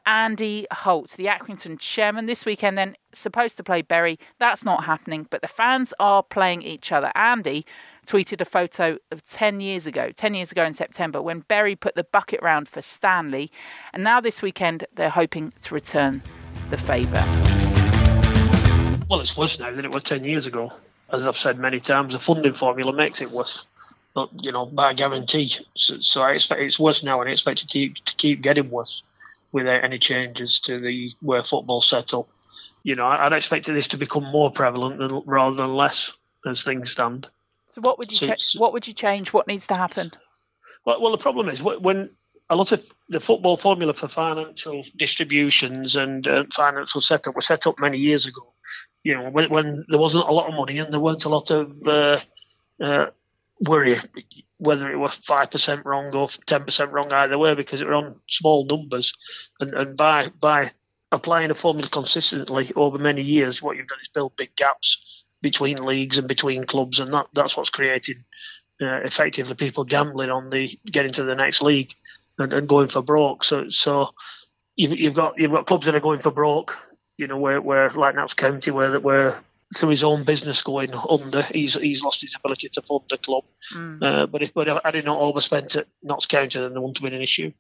[0.07, 4.17] Andy Holt, the Accrington chairman, this weekend then supposed to play Bury.
[4.39, 7.11] That's not happening, but the fans are playing each other.
[7.17, 7.67] Andy
[8.09, 11.95] tweeted a photo of 10 years ago, 10 years ago in September, when Bury put
[11.95, 13.51] the bucket round for Stanley.
[13.93, 16.23] And now this weekend, they're hoping to return
[16.71, 17.23] the favour.
[19.11, 20.71] Well, it's worse now than it was 10 years ago.
[21.13, 23.67] As I've said many times, the funding formula makes it worse.
[24.17, 25.55] Not, you know, by guarantee.
[25.77, 28.41] So, so I expect it's worse now, and I expect it to keep, to keep
[28.41, 29.03] getting worse
[29.53, 32.27] without any changes to the where football's set up.
[32.83, 36.13] You know, I'd expect this to become more prevalent than, rather than less
[36.47, 37.29] as things stand.
[37.69, 39.33] So what would you So cha- what would you change?
[39.33, 40.13] What needs to happen?
[40.85, 42.11] Well, well, the problem is when
[42.51, 47.67] a lot of the football formula for financial distributions and uh, financial setup was set
[47.67, 48.55] up many years ago.
[49.05, 51.51] You know, when, when, there wasn't a lot of money and there weren't a lot
[51.51, 52.21] of uh,
[52.83, 53.07] uh,
[53.61, 53.99] worry
[54.59, 57.95] whether it was five percent wrong or ten percent wrong either way because it were
[57.95, 59.13] on small numbers,
[59.61, 60.71] and, and by by
[61.13, 64.99] applying a formula consistently over many years, what you've done is build big gaps
[65.43, 68.25] between leagues and between clubs, and that that's what's creating
[68.81, 71.95] uh, effectively people gambling on the getting to the next league
[72.39, 73.45] and, and going for broke.
[73.45, 74.11] So so
[74.77, 76.77] you've, you've got you've got clubs that are going for broke.
[77.17, 79.43] You know where where like Notts County where that where
[79.77, 83.45] through his own business going under, he's he's lost his ability to fund the club.
[83.75, 84.03] Mm.
[84.03, 87.05] Uh, but if but had he not overspent at Notts County, then there wouldn't have
[87.05, 87.53] been an issue.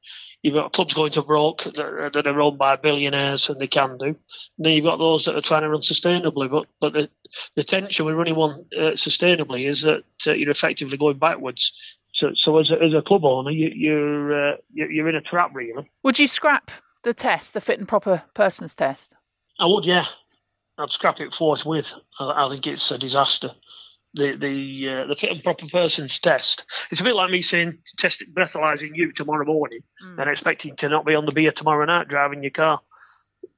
[0.43, 3.99] You've got clubs going to broke that, that, are run by billionaires, and they can
[3.99, 4.07] do.
[4.07, 4.17] And
[4.59, 6.51] then you've got those that are trying to run sustainably.
[6.51, 7.11] But but the,
[7.57, 11.99] the tension with running one uh, sustainably is that uh, you're effectively going backwards.
[12.15, 15.51] So, so as a, as a club owner, you, you're uh, you're in a trap,
[15.55, 15.89] really.
[16.03, 16.71] Would you scrap
[17.03, 19.15] the test, the fit and proper persons test?
[19.59, 20.07] I would, yeah.
[20.79, 21.93] I'd scrap it forthwith.
[22.19, 23.53] I, I think it's a disaster.
[24.15, 26.65] The the uh, the fit and proper persons test.
[26.91, 30.19] It's a bit like me saying test breathalyzing you tomorrow morning mm.
[30.19, 32.81] and expecting to not be on the beer tomorrow night driving your car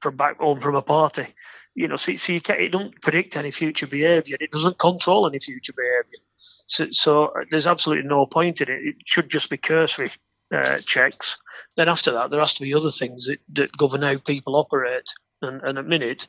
[0.01, 1.27] from back home from a party.
[1.73, 4.35] You know, see, see, it doesn't predict any future behaviour.
[4.41, 6.19] It doesn't control any future behaviour.
[6.67, 8.79] So, so uh, there's absolutely no point in it.
[8.83, 10.11] It should just be cursory
[10.53, 11.37] uh, checks.
[11.77, 15.09] Then after that, there has to be other things that, that govern how people operate.
[15.41, 16.27] And, and at minute,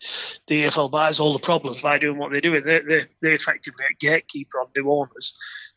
[0.49, 2.65] the EFL buys all the problems by doing what they're doing.
[2.65, 5.37] They they they effectively a gatekeeper on new owners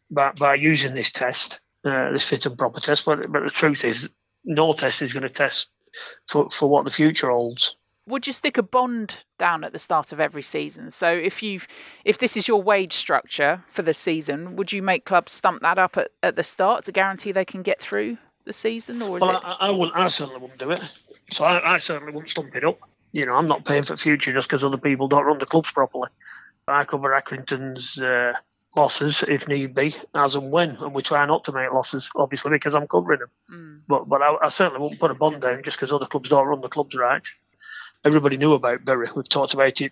[0.09, 3.05] by by using this test, uh, this fit and proper test.
[3.05, 4.09] But but the truth is,
[4.45, 5.67] no test is going to test
[6.29, 7.75] for for what the future holds
[8.07, 10.89] would you stick a bond down at the start of every season?
[10.89, 11.61] So if you
[12.03, 15.77] if this is your wage structure for the season, would you make clubs stump that
[15.77, 19.01] up at, at the start to guarantee they can get through the season?
[19.01, 19.41] Or well, it...
[19.43, 19.97] I, I, wouldn't.
[19.97, 20.81] I certainly wouldn't do it.
[21.31, 22.79] So I, I certainly wouldn't stump it up.
[23.15, 25.71] You know, I'm not paying for future just because other people don't run the clubs
[25.71, 26.09] properly.
[26.67, 28.33] I cover Accrington's uh,
[28.75, 32.51] losses if need be, as and when, and we try not to make losses, obviously,
[32.51, 33.29] because I'm covering them.
[33.53, 33.81] Mm.
[33.87, 36.47] But but I, I, certainly wouldn't put a bond down just because other clubs don't
[36.47, 37.23] run the clubs right
[38.05, 39.09] everybody knew about Bury.
[39.13, 39.91] We've talked about it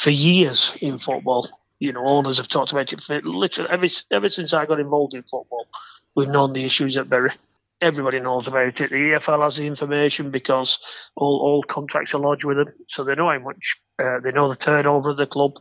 [0.00, 1.48] for years in football.
[1.78, 5.14] You know, owners have talked about it for literally ever, ever since I got involved
[5.14, 5.66] in football.
[6.16, 7.32] We've known the issues at Bury.
[7.84, 8.90] Everybody knows about it.
[8.90, 10.78] The EFL has the information because
[11.16, 13.76] all, all contracts are lodged with them, so they know how much.
[14.02, 15.52] Uh, they know the turnover of the club.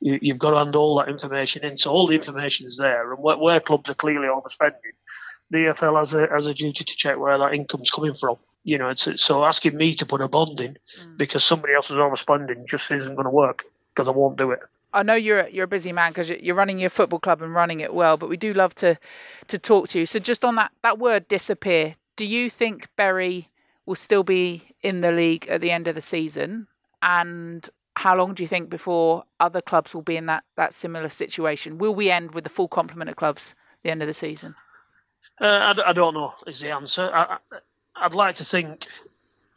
[0.00, 3.12] You, have got to hand all that information in, so all the information is there.
[3.12, 4.96] And where, where clubs are clearly overspending,
[5.50, 8.76] the EFL has a has a duty to check where that income's coming from you
[8.76, 11.16] know, so asking me to put a bond in mm.
[11.16, 13.64] because somebody else is overspending just isn't going to work
[13.94, 14.60] because I won't do it.
[14.92, 17.80] I know you're you're a busy man because you're running your football club and running
[17.80, 18.98] it well, but we do love to
[19.48, 20.06] to talk to you.
[20.06, 23.48] So just on that that word disappear, do you think Bury
[23.86, 26.66] will still be in the league at the end of the season?
[27.02, 31.08] And how long do you think before other clubs will be in that that similar
[31.08, 31.78] situation?
[31.78, 34.54] Will we end with the full complement of clubs at the end of the season?
[35.40, 36.34] Uh, I, I, don't know.
[36.46, 37.10] Is the answer?
[37.14, 37.38] I,
[37.94, 38.86] I'd like to think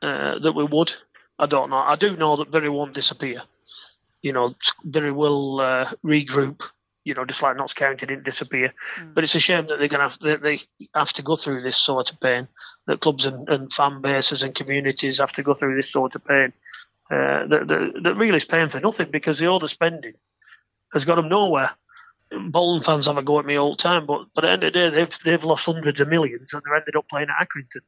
[0.02, 0.94] uh, that we would.
[1.40, 1.78] I don't know.
[1.78, 3.42] I do know that Bury won't disappear.
[4.22, 6.62] You know, Bury will uh, regroup.
[7.04, 8.74] You know, just like Notts County didn't disappear.
[9.00, 9.16] Mm.
[9.16, 10.62] But it's a shame that they're going to have, they, they
[10.94, 12.48] have to go through this sort of pain.
[12.86, 16.24] That clubs and, and fan bases and communities have to go through this sort of
[16.24, 16.54] pain.
[17.10, 20.14] Uh, that, that, that really is paying for nothing because the overspending
[20.94, 21.72] has got them nowhere.
[22.50, 24.64] Bolton fans have a go at me all the time, but, but at the end
[24.64, 27.48] of the day, they've, they've lost hundreds of millions and they've ended up playing at
[27.48, 27.82] Accrington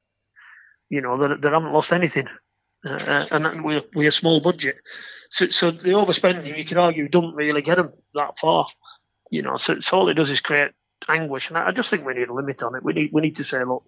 [0.93, 2.28] you know, they, they haven't lost anything.
[2.86, 4.76] Uh, and we're, we're a small budget.
[5.30, 8.67] So, so the overspending, you could argue, doesn't really get them that far.
[9.30, 10.72] You know, so, so all it does is create
[11.08, 11.50] anguish.
[11.50, 12.84] And I, I just think we need a limit on it.
[12.84, 13.84] We need we need to say, look,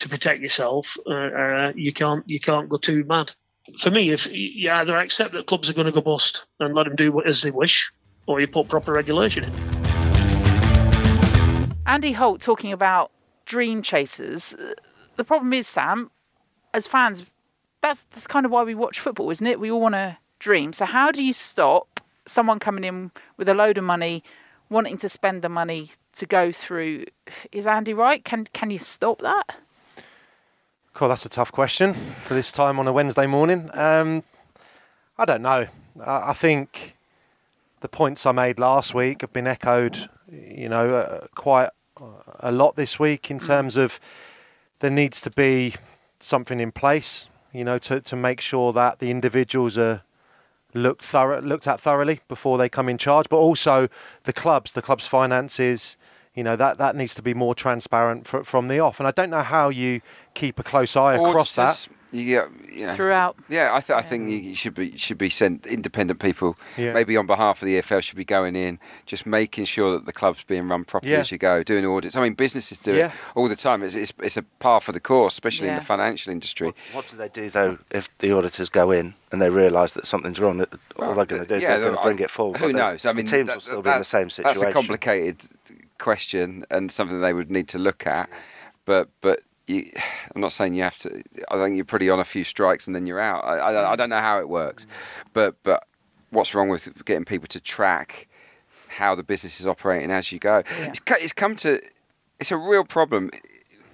[0.00, 3.34] to protect yourself, uh, uh, you can't you can't go too mad.
[3.78, 6.84] For me, if you either accept that clubs are going to go bust and let
[6.84, 7.92] them do as they wish,
[8.26, 9.52] or you put proper regulation in.
[11.86, 13.12] Andy Holt talking about
[13.44, 14.54] dream chasers.
[15.16, 16.10] The problem is, Sam,
[16.74, 17.24] as fans,
[17.82, 19.60] that's that's kind of why we watch football, isn't it?
[19.60, 20.72] We all want to dream.
[20.72, 24.24] So how do you stop someone coming in with a load of money,
[24.70, 27.04] wanting to spend the money to go through?
[27.50, 28.24] Is Andy right?
[28.24, 29.56] Can can you stop that?
[30.94, 33.70] Cool, that's a tough question for this time on a Wednesday morning.
[33.72, 34.22] Um,
[35.16, 35.66] I don't know.
[36.04, 36.96] I, I, think
[37.80, 41.70] the points I made last week have been echoed, you know, uh, quite
[42.40, 43.98] a lot this week in terms of
[44.80, 45.74] there needs to be
[46.20, 50.02] something in place, you know, to, to make sure that the individuals are
[50.74, 53.88] looked thorough, looked at thoroughly before they come in charge, but also
[54.24, 55.96] the clubs, the club's finances,
[56.34, 59.10] You know that that needs to be more transparent fr- from the off, and I
[59.10, 60.00] don't know how you
[60.32, 61.94] keep a close eye across that.
[62.12, 63.36] Get, you know, throughout.
[63.48, 66.92] Yeah, I, th- I think you you should be should be sent independent people, Yeah.
[66.92, 70.12] maybe on behalf of the EFL, should be going in, just making sure that the
[70.12, 71.20] club's being run properly Yeah.
[71.20, 72.14] as you go, doing audits.
[72.16, 73.06] I mean, businesses do Yeah.
[73.06, 73.82] it all the time.
[73.82, 76.72] It's, it's it's a par for the course, especially in the financial industry.
[76.92, 80.38] What do they do though if the auditors go in and they realise that something's
[80.38, 80.58] wrong?
[80.58, 82.58] That all they're going to do is Yeah, they're going to I- bring it forward.
[82.60, 83.04] Who knows?
[83.04, 84.60] I the mean, teams that- will still be in the same situation.
[84.60, 85.36] That's a complicated
[85.98, 88.28] question and something they would need to look at.
[88.84, 89.90] But but you,
[90.34, 91.22] I'm not saying you have to.
[91.50, 93.44] I think you're pretty on a few strikes and then you're out.
[93.44, 94.86] I, I, I don't know how it works,
[95.32, 95.86] but but
[96.30, 98.28] what's wrong with getting people to track
[98.88, 100.62] how the business is operating as you go?
[100.78, 100.86] Yeah.
[100.86, 101.80] It's, it's come to.
[102.40, 103.30] It's a real problem.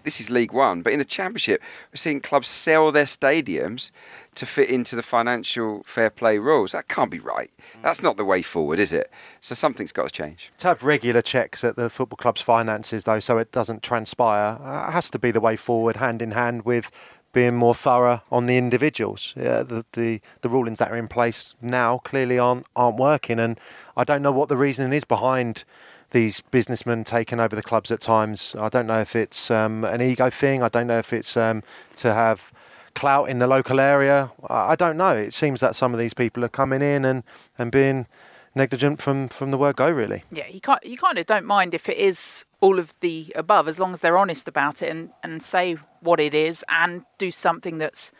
[0.04, 1.60] This is League One, but in the Championship,
[1.92, 3.90] we're seeing clubs sell their stadiums
[4.38, 6.70] to fit into the financial fair play rules.
[6.70, 7.50] That can't be right.
[7.82, 9.10] That's not the way forward, is it?
[9.40, 10.52] So something's got to change.
[10.58, 14.92] To have regular checks at the football club's finances, though, so it doesn't transpire, uh,
[14.92, 16.92] has to be the way forward, hand in hand with
[17.32, 19.34] being more thorough on the individuals.
[19.36, 23.60] Yeah, the, the the rulings that are in place now clearly aren't aren't working, and
[23.96, 25.64] I don't know what the reasoning is behind
[26.12, 28.54] these businessmen taking over the clubs at times.
[28.58, 30.62] I don't know if it's um, an ego thing.
[30.62, 31.62] I don't know if it's um,
[31.96, 32.50] to have
[32.94, 34.30] clout in the local area.
[34.48, 35.14] I don't know.
[35.14, 37.22] It seems that some of these people are coming in and,
[37.58, 38.06] and being
[38.54, 40.24] negligent from, from the word go, really.
[40.30, 40.84] Yeah, you can't.
[40.84, 44.00] You kind of don't mind if it is all of the above, as long as
[44.00, 48.12] they're honest about it and and say what it is and do something that's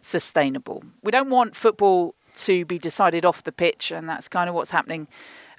[0.00, 0.82] sustainable.
[1.02, 4.70] We don't want football to be decided off the pitch, and that's kind of what's
[4.70, 5.06] happening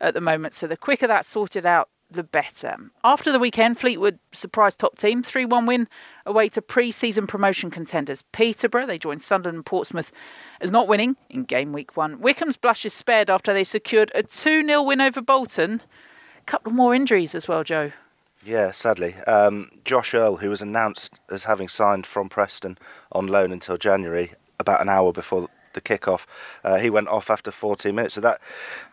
[0.02, 0.54] at the moment.
[0.54, 2.76] So the quicker that's sorted out, the better.
[3.04, 5.88] After the weekend, Fleetwood surprised top team 3 1 win
[6.26, 8.86] away to pre season promotion contenders Peterborough.
[8.86, 10.12] They joined Sunderland and Portsmouth
[10.62, 12.20] as not winning in game week one.
[12.20, 15.82] Wycombe's blush is spared after they secured a 2 0 win over Bolton.
[16.40, 17.92] A couple more injuries as well, Joe.
[18.44, 19.16] Yeah, sadly.
[19.26, 22.78] Um, Josh Earl, who was announced as having signed from Preston
[23.12, 26.28] on loan until January, about an hour before the kick-off,
[26.64, 28.14] uh, he went off after 14 minutes.
[28.14, 28.40] So that,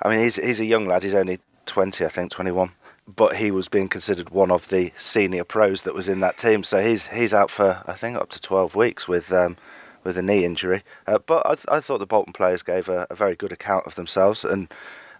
[0.03, 1.03] I mean, he's he's a young lad.
[1.03, 2.73] He's only 20, I think, 21.
[3.15, 6.65] But he was being considered one of the senior pros that was in that team.
[6.65, 9.57] So he's he's out for I think up to 12 weeks with um,
[10.05, 10.83] with a knee injury.
[11.07, 13.87] Uh, but I, th- I thought the Bolton players gave a, a very good account
[13.87, 14.73] of themselves, and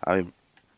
[0.05, 0.33] I mean,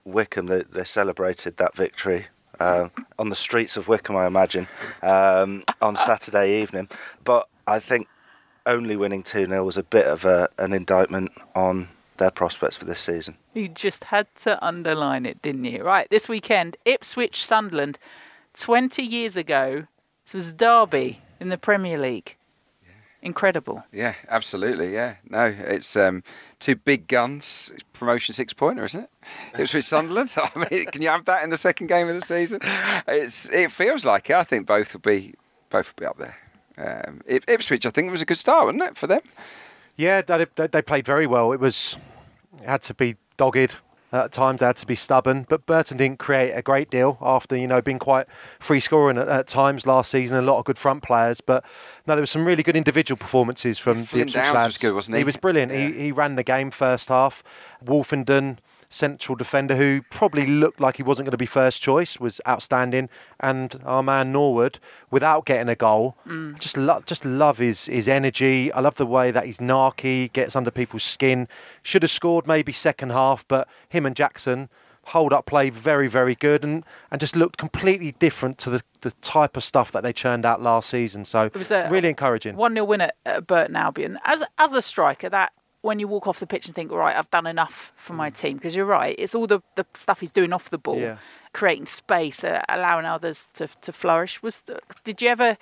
[0.04, 2.26] Wycombe they, they celebrated that victory
[2.60, 4.68] uh, on the streets of Wycombe, I imagine,
[5.02, 6.88] um, on Saturday evening.
[7.24, 8.08] But I think
[8.66, 12.84] only winning 2 0 was a bit of a, an indictment on their prospects for
[12.84, 13.36] this season.
[13.54, 15.82] You just had to underline it, didn't you?
[15.82, 17.98] Right, this weekend, Ipswich Sunderland.
[18.54, 19.86] 20 years ago,
[20.24, 22.36] this was Derby in the Premier League.
[23.24, 23.82] Incredible.
[23.90, 24.92] Yeah, absolutely.
[24.92, 26.22] Yeah, no, it's um,
[26.60, 27.70] two big guns.
[27.72, 29.10] It's promotion six pointer, isn't it?
[29.58, 30.30] Ipswich Sunderland.
[30.36, 32.60] I mean, can you have that in the second game of the season?
[33.08, 34.36] It's it feels like it.
[34.36, 35.32] I think both will be
[35.70, 36.36] both will be up there.
[36.76, 39.22] Um, Ipswich, I think, was a good start, wasn't it, for them?
[39.96, 41.52] Yeah, they, they- played very well.
[41.52, 41.96] It was
[42.60, 43.74] it had to be dogged
[44.12, 44.60] at times.
[44.60, 45.44] They had to be stubborn.
[45.48, 48.26] But Burton didn't create a great deal after you know being quite
[48.60, 50.36] free scoring at, at times last season.
[50.36, 51.64] A lot of good front players, but
[52.06, 54.64] no, there was some really good individual performances from Yeah, the Ipswich lads.
[54.66, 55.20] was good, wasn't he?
[55.20, 55.72] He was brilliant.
[55.72, 55.88] Yeah.
[55.88, 57.42] He he ran the game first half.
[57.84, 58.58] Woolfenden.
[58.94, 63.08] Central defender who probably looked like he wasn't going to be first choice was outstanding,
[63.40, 64.78] and our man Norwood,
[65.10, 66.58] without getting a goal, Mm.
[66.60, 68.72] just lo- just love his his energy.
[68.72, 71.48] I love the way that he's narky, gets under people's skin.
[71.82, 74.68] Should have scored maybe second half, but him and Jackson
[75.08, 79.10] hold up play very very good and and just looked completely different to the the
[79.20, 81.24] type of stuff that they churned out last season.
[81.26, 82.56] So It was a really encouraging.
[82.56, 84.18] One 0 win at, at Burton Albion.
[84.24, 85.52] As as a striker, that
[85.84, 88.56] when you walk off the pitch and think, right, I've done enough for my team,
[88.56, 91.16] because you're right, it's all the, the stuff he's doing off the ball, Yeah.
[91.52, 94.42] creating space, uh, allowing others to to flourish.
[94.42, 94.62] Was
[95.04, 95.56] did you ever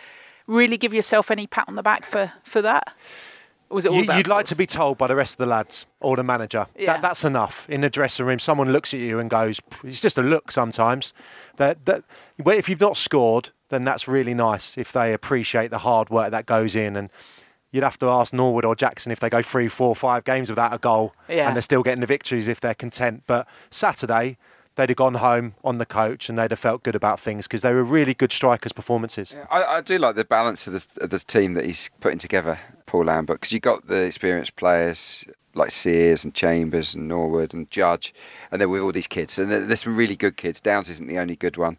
[0.46, 2.94] really give yourself any pat on the back for for that?
[3.68, 5.38] Or was it all You, about you'd like to be told by the rest of
[5.38, 6.92] the lads or the manager Yeah.
[6.92, 8.38] that that's enough in the dressing room.
[8.38, 11.14] Someone looks at you and goes, "It's just a look." Sometimes
[11.56, 12.04] that that
[12.46, 14.78] if you've not scored, then that's really nice.
[14.78, 17.10] If they appreciate the hard work that goes in, and
[17.72, 20.72] you'd have to ask Norwood or Jackson if they go three, four, five games without
[20.72, 21.48] a goal, Yeah.
[21.48, 23.24] and they're still getting the victories if they're content.
[23.26, 24.36] But Saturday.
[24.74, 27.60] They'd have gone home on the coach and they'd have felt good about things because
[27.60, 29.34] they were really good strikers' performances.
[29.36, 32.16] Yeah, I, I do like the balance of the, of the team that he's putting
[32.18, 37.52] together, Paul Lambert, because you've got the experienced players like Sears and Chambers and Norwood
[37.52, 38.14] and Judge,
[38.50, 40.58] and then with all these kids, and there's some really good kids.
[40.58, 41.76] Downes isn't the only good one.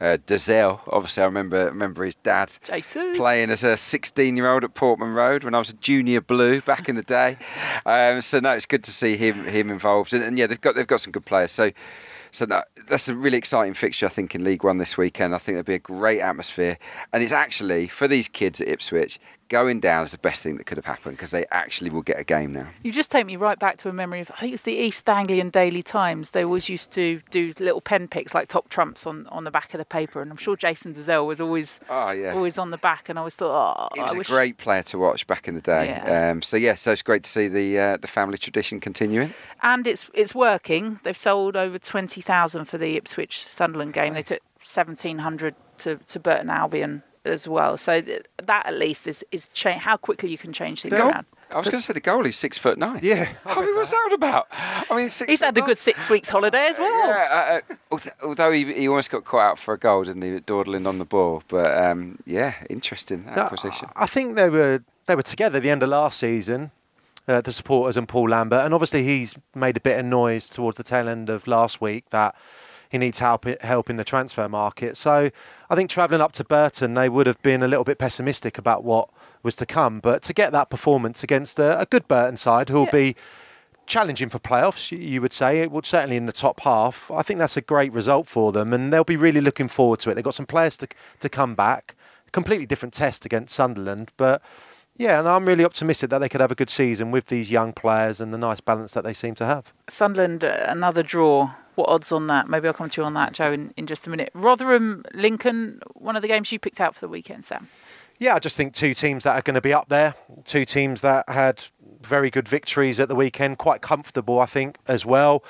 [0.00, 3.14] Uh, Dozzell, obviously, I remember remember his dad Jason.
[3.14, 6.60] playing as a 16 year old at Portman Road when I was a junior blue
[6.60, 7.38] back in the day.
[7.86, 10.74] Um, so no, it's good to see him him involved, and, and yeah, they've got
[10.74, 11.52] they've got some good players.
[11.52, 11.70] So
[12.34, 15.34] So that, that's a really exciting fixture, I think, in League One this weekend.
[15.34, 16.78] I think there'll be a great atmosphere.
[17.12, 19.20] And it's actually, for these kids at Ipswich,
[19.54, 22.18] going down is the best thing that could have happened because they actually will get
[22.18, 22.66] a game now.
[22.82, 24.72] You just take me right back to a memory of I think it was the
[24.86, 26.32] East Anglian Daily Times.
[26.32, 29.72] They always used to do little pen picks like top trumps on, on the back
[29.72, 32.32] of the paper, and I'm sure Jason Dozzell was always Oh, yeah.
[32.34, 34.58] always on the back, and I always thought, oh, He was I a wish great
[34.58, 35.86] player to watch back in the day.
[35.86, 36.30] Yeah.
[36.32, 39.32] Um, so yeah, so it's great to see the uh, the family tradition continuing.
[39.62, 40.98] and it's it's working.
[41.04, 44.14] They've sold over twenty thousand for the Ipswich Sunderland game.
[44.14, 47.76] They took seventeen hundred to to Burton Albion as well.
[47.76, 51.10] So th- that at least is is cha- how quickly you can change things Goal-
[51.10, 51.26] around.
[51.50, 52.98] I was going to say the goalie's six foot nine.
[53.02, 54.48] Yeah, I mean, what's that about?
[54.50, 55.68] I mean, six He's foot had a nine.
[55.68, 57.06] good six weeks holiday as well.
[57.08, 60.22] Yeah, uh, uh, although- although he, he almost got caught out for a goal, didn't
[60.22, 61.42] he, dawdling on the ball?
[61.48, 63.88] But um, yeah, interesting No, acquisition.
[63.94, 66.70] I think they were they were together at the end of last season,
[67.28, 70.76] uh, the supporters and Paul Lambert, and obviously he's made a bit of noise towards
[70.76, 72.34] the tail end of last week that
[72.90, 74.96] he needs help help in the transfer market.
[74.96, 75.30] So
[75.74, 78.84] I think travelling up to Burton, they would have been a little bit pessimistic about
[78.84, 79.08] what
[79.42, 79.98] was to come.
[79.98, 82.90] But to get that performance against a, a good Burton side, who will Yeah.
[82.92, 83.16] be
[83.84, 85.62] challenging for playoffs, you- you would say.
[85.62, 87.10] It would certainly in the top half.
[87.10, 90.10] I think that's a great result for them, and they'll be really looking forward to
[90.10, 90.14] it.
[90.14, 90.86] They've got some players to
[91.18, 91.96] to come back.
[92.30, 94.42] Completely different test against Sunderland, but
[94.96, 97.72] yeah, and I'm really optimistic that they could have a good season with these young
[97.72, 99.72] players and the nice balance that they seem to have.
[99.88, 101.50] Sunderland, uh, another draw.
[101.74, 102.48] What odds on that?
[102.48, 104.30] Maybe I'll come to you on that, Joe, in, in just a minute.
[104.34, 107.68] Rotherham, Lincoln, one of the games you picked out for the weekend, Sam.
[108.20, 110.14] Yeah, I just think two teams that are going to be up there,
[110.44, 111.64] two teams that had
[112.00, 115.42] very good victories at the weekend, quite comfortable, I think, as well.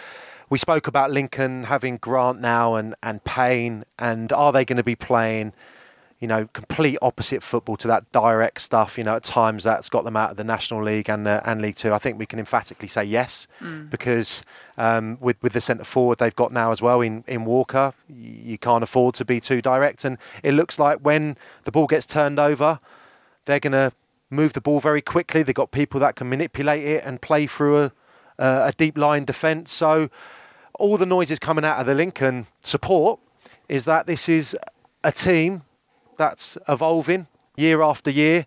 [0.49, 4.83] We spoke about Lincoln having Grant now and, and Payne, and are they going to
[4.83, 5.53] be playing,
[6.25, 8.97] you know, complete opposite football to that direct stuff?
[8.97, 11.61] You know, at times that's got them out of the National League and the, and
[11.61, 11.93] League Two.
[11.93, 13.47] I think we can emphatically say yes,
[13.91, 14.43] because
[14.79, 18.57] um, with with the centre forward they've got now as well in in Walker, you
[18.57, 22.41] can't afford to be too direct, and it looks like when the ball gets turned
[22.41, 22.81] over
[23.45, 23.93] they're going to
[24.31, 25.43] move the ball very quickly.
[25.43, 27.93] They've got people that can manipulate it and play through a,
[28.39, 29.73] uh, a deep line defence.
[29.73, 30.11] So
[30.75, 33.21] all the noises coming out of the Lincoln support
[33.69, 34.57] is that this is
[35.03, 35.63] a team
[36.17, 38.47] that's evolving year after year.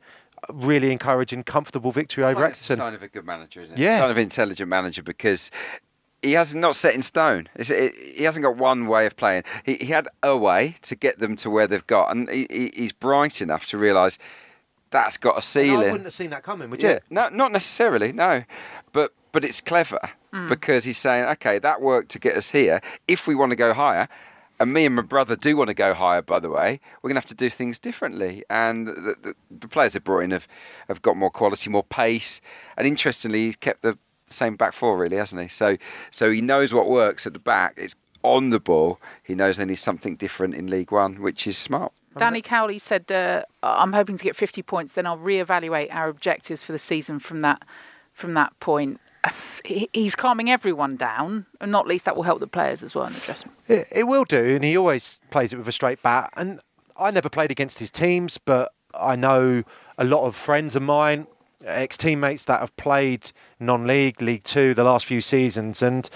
[0.53, 2.75] Really encouraging, comfortable victory over I think a Exeter.
[2.75, 3.81] sign of a good manager, isn't it?
[3.81, 3.99] Yeah.
[3.99, 5.51] sign of an intelligent manager because
[6.21, 7.49] he has not set in stone.
[7.55, 9.43] It's, it, he hasn't got one way of playing.
[9.65, 12.71] He, he had a way to get them to where they've got, and he, he,
[12.75, 14.17] he's bright enough to realise
[14.89, 16.99] that's got a And I wouldn't have seen that coming, would Yeah, you?
[17.09, 18.43] no, not necessarily, no,
[18.93, 19.99] but but it's clever
[20.33, 20.47] mm.
[20.47, 22.81] because he's saying, okay, that worked to get us here.
[23.07, 24.07] If we want to go higher,
[24.59, 27.15] and me and my brother do want to go higher, by the way, we're going
[27.15, 28.43] to have to do things differently.
[28.49, 30.47] And the, the, the players they brought in have
[30.87, 32.41] have got more quality, more pace,
[32.77, 33.97] and interestingly, he's kept the
[34.27, 35.47] same back four, really, hasn't he?
[35.47, 35.77] So
[36.11, 37.75] so he knows what works at the back.
[37.77, 38.99] It's on the ball.
[39.23, 41.93] He knows they need something different in League One, which is smart.
[42.17, 44.93] Danny Cowley said, uh, "I'm hoping to get 50 points.
[44.93, 47.63] Then I'll reevaluate our objectives for the season from that
[48.13, 48.99] from that point."
[49.65, 53.05] He- He's calming everyone down, and not least that will help the players as well
[53.05, 53.79] in the dressing room.
[53.79, 56.31] It, it will do, and he always plays it with a straight bat.
[56.35, 56.59] And
[56.97, 59.63] I never played against his teams, but I know
[59.97, 61.27] a lot of friends of mine,
[61.65, 65.81] ex teammates that have played non league, League Two, the last few seasons.
[65.81, 66.09] And,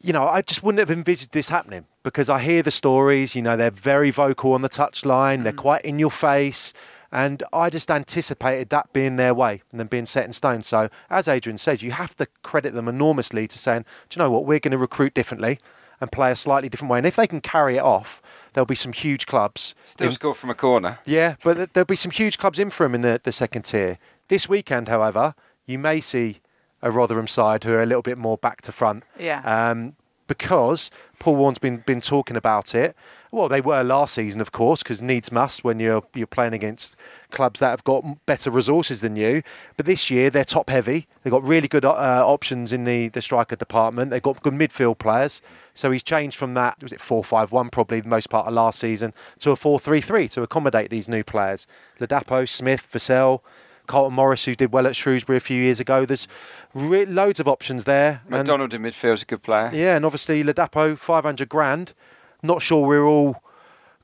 [0.00, 3.42] you know, I just wouldn't have envisaged this happening because I hear the stories, you
[3.42, 5.56] know, they're very vocal on the touchline, they're mm.
[5.56, 6.72] quite in your face.
[7.10, 10.62] And I just anticipated that being their way and then being set in stone.
[10.62, 14.30] So, as Adrian says, you have to credit them enormously to saying, do you know
[14.30, 15.58] what, we're going to recruit differently
[16.00, 16.98] and play a slightly different way.
[16.98, 19.74] And if they can carry it off, there'll be some huge clubs.
[19.84, 20.98] Still in- score from a corner.
[21.06, 23.98] yeah, but there'll be some huge clubs in for him in the, the second tier.
[24.28, 25.34] This weekend, however,
[25.66, 26.40] you may see
[26.82, 29.02] a Rotherham side who are a little bit more back to front.
[29.18, 29.40] Yeah.
[29.70, 29.96] Um,
[30.28, 32.94] because Paul Warne's been been talking about it.
[33.30, 36.96] Well, they were last season, of course, because needs must when you're you're playing against
[37.30, 39.42] clubs that have got better resources than you.
[39.76, 41.06] But this year they're top heavy.
[41.22, 41.90] They've got really good uh,
[42.26, 44.10] options in the, the striker department.
[44.10, 45.42] They've got good midfield players.
[45.74, 48.54] So he's changed from that was it four five one probably the most part of
[48.54, 51.66] last season to a four three three to accommodate these new players.
[52.00, 53.40] Ladapo, Smith, Vassell.
[53.86, 56.04] Carlton Morris, who did well at Shrewsbury a few years ago.
[56.04, 56.28] There's
[56.74, 58.20] re- loads of options there.
[58.24, 59.70] And- McDonald in midfield is a good player.
[59.72, 61.94] yeah, and obviously Ladapo, 500 grand.
[62.42, 63.42] Not sure we're all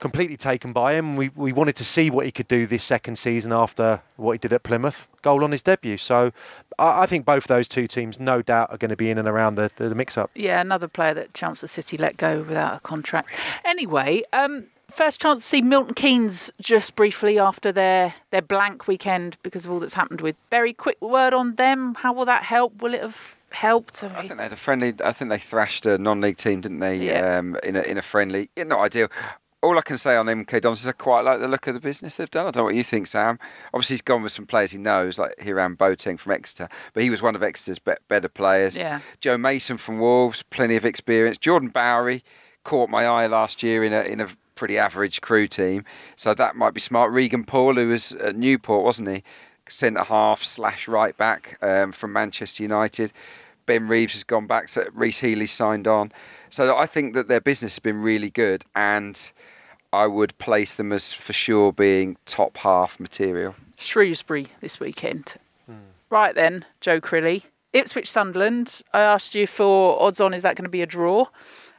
[0.00, 1.16] completely taken by him.
[1.16, 4.38] We, we wanted to see what he could do this second season after what he
[4.38, 5.08] did at Plymouth.
[5.22, 5.96] Goal on his debut.
[5.96, 6.32] So
[6.78, 9.28] I, I think both those two teams, no doubt, are going to be in and
[9.28, 10.30] around the, the, mix up.
[10.34, 13.34] Yeah, another player that Chelmsford City let go without a contract.
[13.64, 19.38] Anyway, um, first chance to see Milton Keynes just briefly after their, their blank weekend
[19.42, 20.36] because of all that's happened with.
[20.50, 21.94] Very quick word on them.
[21.94, 22.82] How will that help?
[22.82, 24.02] Will it have helped.
[24.04, 24.92] I think they had a friendly.
[25.04, 26.96] I think they thrashed a non-league team, didn't they?
[26.96, 27.38] Yeah.
[27.38, 28.50] Um, in a in a friendly.
[28.56, 29.08] Yeah, not ideal.
[29.62, 31.80] All I can say on MK Dons is I quite like the look of the
[31.80, 32.46] business they've done.
[32.46, 33.38] I don't know what you think, Sam.
[33.72, 37.08] Obviously, he's gone with some players he knows, like Hiram Boateng from Exeter, but he
[37.08, 38.76] was one of Exeter's be- better players.
[38.76, 39.00] Yeah.
[39.20, 41.38] Joe Mason from Wolves, plenty of experience.
[41.38, 42.22] Jordan Bowery
[42.64, 45.84] caught my eye last year in a in a pretty average Crewe team,
[46.16, 47.10] so that might be smart.
[47.12, 49.22] Regan Poole, who was at Newport, wasn't he?
[49.66, 53.12] Centre half slash right back um, from Manchester United.
[53.66, 56.12] Ben Reeves has gone back, so Rhys Healey signed on.
[56.50, 59.30] So I think that their business has been really good, and
[59.92, 63.54] I would place them as for sure being top half material.
[63.76, 65.34] Shrewsbury this weekend.
[66.10, 67.42] Right then, Joe Crilly.
[67.72, 68.82] Ipswich Sunderland.
[68.92, 71.26] I asked you for odds on, is that going to be a draw?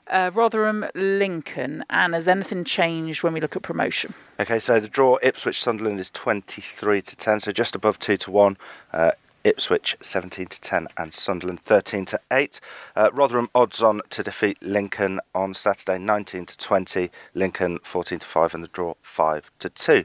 [0.07, 1.85] Uh, Rotherham Lincoln.
[1.89, 4.13] And has anything changed when we look at promotion?
[4.39, 8.31] Okay, so the draw Ipswich Sunderland is 23 to 10, so just above 2 to
[8.31, 8.57] 1.
[8.91, 9.11] Uh,
[9.45, 12.59] Ipswich 17 to 10 and Sunderland 13 to 8.
[12.95, 17.11] Uh, Rotherham odds on to defeat Lincoln on Saturday 19 to 20.
[17.35, 20.03] Lincoln 14 to 5 and the draw 5 to 2.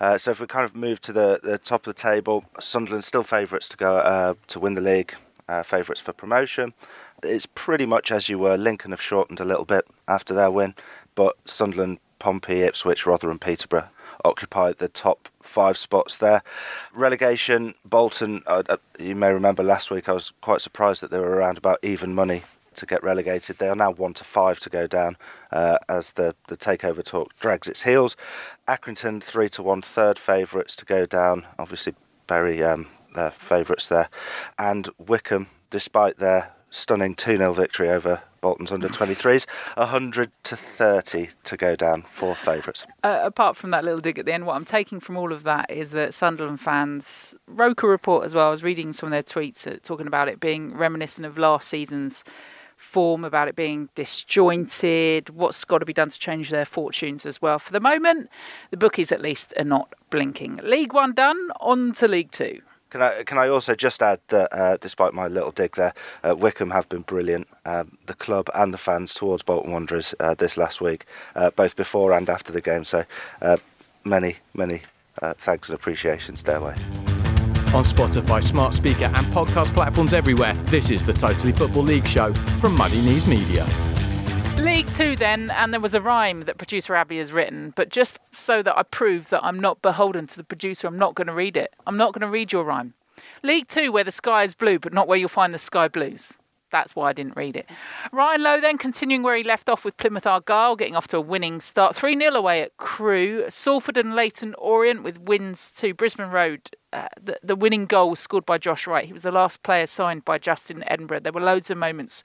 [0.00, 3.04] Uh, so if we kind of move to the, the top of the table, Sunderland
[3.04, 5.14] still favourites to go uh, to win the league,
[5.48, 6.74] uh, favourites for promotion.
[7.22, 8.56] It's pretty much as you were.
[8.56, 10.74] Lincoln have shortened a little bit after their win,
[11.14, 13.90] but Sunderland, Pompey, Ipswich, Rotherham, Peterborough
[14.24, 16.42] occupy the top five spots there.
[16.94, 21.18] Relegation, Bolton, uh, uh, you may remember last week I was quite surprised that they
[21.18, 22.42] were around about even money
[22.74, 23.58] to get relegated.
[23.58, 25.16] They are now one to five to go down
[25.50, 28.16] uh, as the, the takeover talk drags its heels.
[28.66, 31.46] Accrington, three to one, third favourites to go down.
[31.58, 31.94] Obviously,
[32.26, 34.08] Bury, um, their favourites there.
[34.58, 41.28] And Wycombe, despite their stunning 2 0 victory over Bolton's under 23s, 100 to 30
[41.44, 42.86] to go down, fourth favourites.
[43.02, 45.44] Uh, apart from that little dig at the end, what I'm taking from all of
[45.44, 49.22] that is that Sunderland fans, Roker report as well, I was reading some of their
[49.22, 52.24] tweets uh, talking about it being reminiscent of last season's
[52.76, 57.40] form, about it being disjointed, what's got to be done to change their fortunes as
[57.40, 57.58] well.
[57.60, 58.28] For the moment,
[58.70, 60.60] the bookies at least are not blinking.
[60.64, 62.60] League One done, on to League Two.
[62.92, 66.36] Can I can I also just add that uh, despite my little dig there, uh,
[66.36, 67.48] Wycombe have been brilliant.
[67.64, 71.74] Um, the club and the fans towards Bolton Wanderers uh, this last week, uh, both
[71.74, 72.84] before and after the game.
[72.84, 73.06] So
[73.40, 73.56] uh,
[74.04, 74.82] many many
[75.22, 76.74] uh, thanks and appreciations their way.
[77.72, 82.34] On Spotify, smart speaker, and podcast platforms everywhere, this is the Totally Football League show
[82.60, 83.91] from Muddy Knees Media.
[84.62, 88.20] League Two, then, and there was a rhyme that producer Abby has written, but just
[88.30, 91.34] so that I prove that I'm not beholden to the producer, I'm not going to
[91.34, 91.74] read it.
[91.84, 92.94] I'm not going to read your rhyme.
[93.42, 96.38] League Two, where the sky is blue, but not where you'll find the sky blues.
[96.70, 97.68] That's why I didn't read it.
[98.12, 101.20] Ryan Lowe then continuing where he left off with Plymouth Argyle, getting off to a
[101.20, 101.94] winning start.
[101.94, 103.44] 3 0 away at Crewe.
[103.50, 106.70] Salford and Leyton Orient with wins to Brisbane Road.
[106.92, 109.04] Uh, the, the winning goal was scored by Josh Wright.
[109.04, 111.20] He was the last player signed by Justin Edinburgh.
[111.20, 112.22] There were loads of moments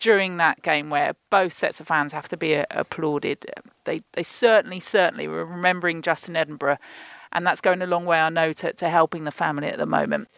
[0.00, 3.46] during that game where both sets of fans have to be uh, applauded.
[3.84, 6.78] They, they certainly, certainly were remembering Justin Edinburgh,
[7.32, 9.86] and that's going a long way, I know, to, to helping the family at the
[9.86, 10.28] moment.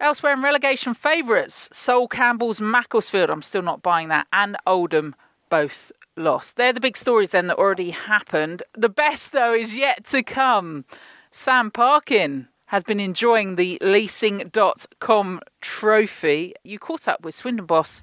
[0.00, 5.16] Elsewhere in relegation favourites, Sol Campbell's Macclesfield, I'm still not buying that, and Oldham
[5.50, 6.56] both lost.
[6.56, 8.62] They're the big stories then that already happened.
[8.74, 10.84] The best, though, is yet to come.
[11.30, 16.54] Sam Parkin has been enjoying the leasing.com trophy.
[16.62, 18.02] You caught up with Swindon boss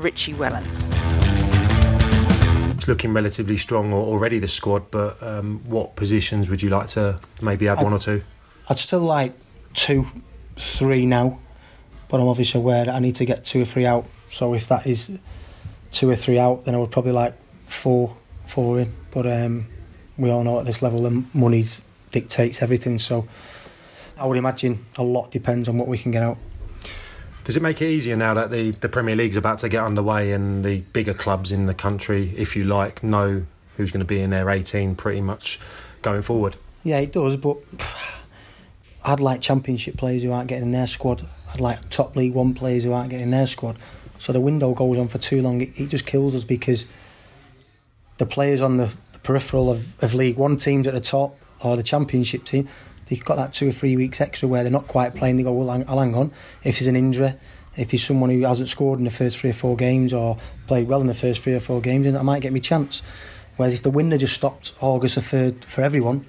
[0.00, 0.94] Richie Wellens.
[2.76, 6.88] It's looking relatively strong al- already, the squad, but um, what positions would you like
[6.88, 8.22] to maybe add one or two?
[8.68, 9.34] I'd still like
[9.74, 10.06] two,
[10.56, 11.38] three now,
[12.08, 14.06] but I'm obviously aware that I need to get two or three out.
[14.30, 15.18] So if that is
[15.92, 17.34] two or three out, then I would probably like
[17.66, 18.94] four, four in.
[19.10, 19.66] But um,
[20.16, 21.64] we all know at this level, the money
[22.12, 22.98] dictates everything.
[22.98, 23.28] So
[24.18, 26.38] I would imagine a lot depends on what we can get out.
[27.50, 30.30] Does it make it easier now that the, the Premier League's about to get underway
[30.30, 33.44] and the bigger clubs in the country, if you like, know
[33.76, 35.58] who's going to be in their 18 pretty much
[36.00, 36.54] going forward?
[36.84, 37.58] Yeah, it does, but
[39.04, 41.26] I'd like championship players who aren't getting in their squad.
[41.52, 43.78] I'd like top League One players who aren't getting in their squad.
[44.20, 45.60] So the window goes on for too long.
[45.60, 46.86] It, it just kills us because
[48.18, 51.76] the players on the, the peripheral of, of League One teams at the top or
[51.76, 52.68] the championship team,
[53.10, 55.36] they've got that two or three weeks extra where they're not quite playing.
[55.36, 56.30] They go, well, I'll hang on.
[56.62, 57.34] If there's an injury,
[57.76, 60.88] if he's someone who hasn't scored in the first three or four games or played
[60.88, 63.02] well in the first three or four games, then I might get me chance.
[63.56, 66.24] Whereas if the window just stopped August the 3rd for everyone,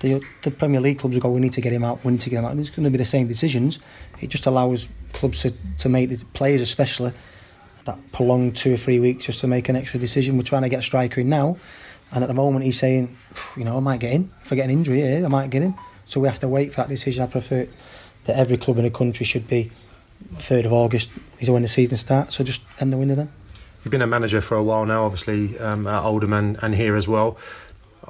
[0.00, 2.20] the, the Premier League clubs will go, we need to get him out, we need
[2.20, 2.50] to get him out.
[2.50, 3.78] And it's going to be the same decisions.
[4.20, 7.12] It just allows clubs to, to make the players, especially,
[7.84, 10.36] that prolonged two or three weeks just to make an extra decision.
[10.36, 11.56] We're trying to get a striker in now,
[12.14, 13.16] and at the moment he's saying,
[13.56, 14.30] you know, I might get in.
[14.44, 15.74] If I get an injury here, I might get in.
[16.06, 17.22] So we have to wait for that decision.
[17.22, 17.66] I prefer
[18.24, 19.70] that every club in the country should be
[20.36, 21.10] third of August
[21.40, 22.36] is when the season starts.
[22.36, 23.30] So just end the window then.
[23.84, 26.96] You've been a manager for a while now, obviously um, at Oldham and, and here
[26.96, 27.36] as well.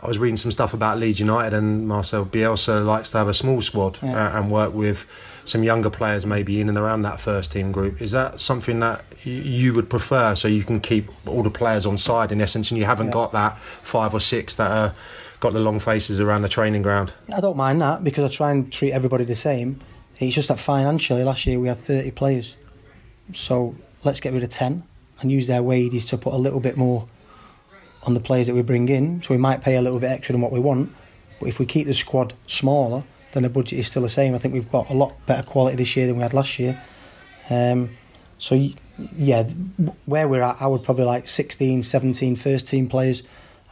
[0.01, 3.33] I was reading some stuff about Leeds United, and Marcel Bielsa likes to have a
[3.35, 4.29] small squad Yeah.
[4.35, 5.07] uh, and work with
[5.47, 8.01] some younger players maybe in and around that first team group.
[8.01, 11.99] Is that something that you would prefer so you can keep all the players on
[11.99, 13.13] side in essence and you haven't Yeah.
[13.13, 14.95] got that five or six that are
[15.41, 17.13] got the long faces around the training ground?
[17.35, 19.81] I don't mind that because I try and treat everybody the same.
[20.19, 22.57] It's just that financially, last year we had 30 players.
[23.35, 23.75] So
[24.05, 24.83] let's get rid of 10
[25.21, 27.07] and use their wages to put a little bit more
[28.07, 29.23] on the players that we bring in.
[29.23, 30.93] So we might pay a little bit extra than what we want.
[31.41, 33.03] But if we keep the squad smaller,
[33.35, 34.35] then the budget is still the same.
[34.35, 36.81] I think we've got a lot better quality this year than we had last year.
[37.51, 37.91] Um,
[38.39, 38.55] so,
[39.17, 39.45] yeah,
[40.07, 43.23] where we're at, I would probably like 16, 17 first team players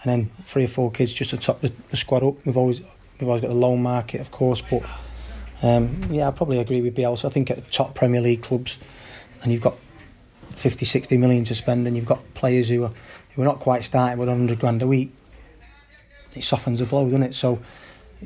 [0.02, 2.44] and then three or four kids just to top the, the squad up.
[2.44, 2.80] We've always
[3.18, 4.82] we've always got the loan market, of course, but
[5.62, 7.26] um, yeah, I probably agree with Bielsa.
[7.26, 8.78] I think at top Premier League clubs,
[9.42, 9.76] and you've got
[10.50, 12.92] 50, 60 million to spend, and you've got players who are
[13.34, 15.12] who are not quite starting with 100 grand a week.
[16.34, 17.34] It softens the blow, doesn't it?
[17.34, 17.60] So,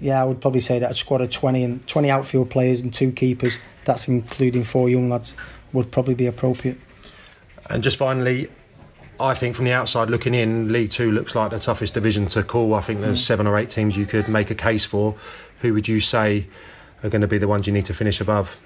[0.01, 2.93] yeah, I would probably say that a squad of 20 and 20 outfield players and
[2.93, 5.37] two keepers, that's including four young lads,
[5.73, 6.79] would probably be appropriate.
[7.71, 8.49] And just finally,
[9.19, 12.43] I think from the outside looking in, League Two looks like the toughest division to
[12.43, 12.75] call.
[12.75, 15.15] I think there's seven or eight teams you could make a case for.
[15.61, 16.47] Who would you say
[17.03, 18.59] are going to be the ones you need to finish above?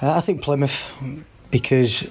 [0.00, 0.84] Uh, I think Plymouth,
[1.50, 2.08] because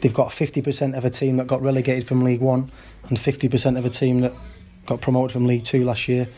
[0.00, 2.70] they've got 50% of a team that got relegated from League One
[3.08, 4.32] and 50% of a team that
[4.86, 6.28] got promoted from League Two last year.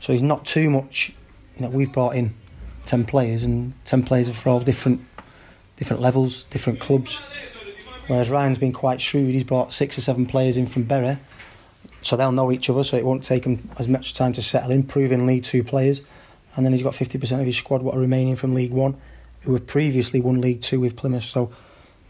[0.00, 1.12] So he's not too much.
[1.56, 2.34] You know, we've brought in
[2.84, 5.00] 10 players, and 10 players are for all different,
[5.76, 7.22] different levels, different clubs.
[8.06, 9.32] Whereas Ryan's been quite shrewd.
[9.32, 11.18] He's brought six or seven players in from Bury,
[12.02, 12.84] so they'll know each other.
[12.84, 16.02] So it won't take him as much time to settle in, League Two players.
[16.54, 18.96] And then he's got 50% of his squad what are remaining from League One,
[19.40, 21.24] who have previously won League Two with Plymouth.
[21.24, 21.50] So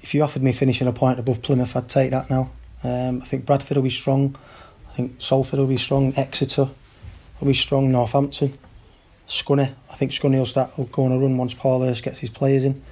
[0.03, 2.51] if you offered me finishing a point above Plymouth, I'd take that now.
[2.84, 4.37] Um, I think Bradford will be strong.
[4.91, 6.12] I think Salford will be strong.
[6.16, 6.68] Exeter
[7.41, 7.91] will be strong.
[7.91, 8.57] Northampton.
[9.28, 9.74] Scunny.
[9.91, 12.30] I think Scunny will start will go on a run once Paul Hurst gets his
[12.30, 12.82] players in.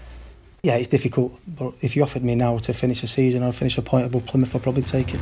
[0.62, 3.76] Yeah, it's difficult, but if you offered me now to finish a season or finish
[3.76, 5.20] a point above Plymouth, I'd probably take it.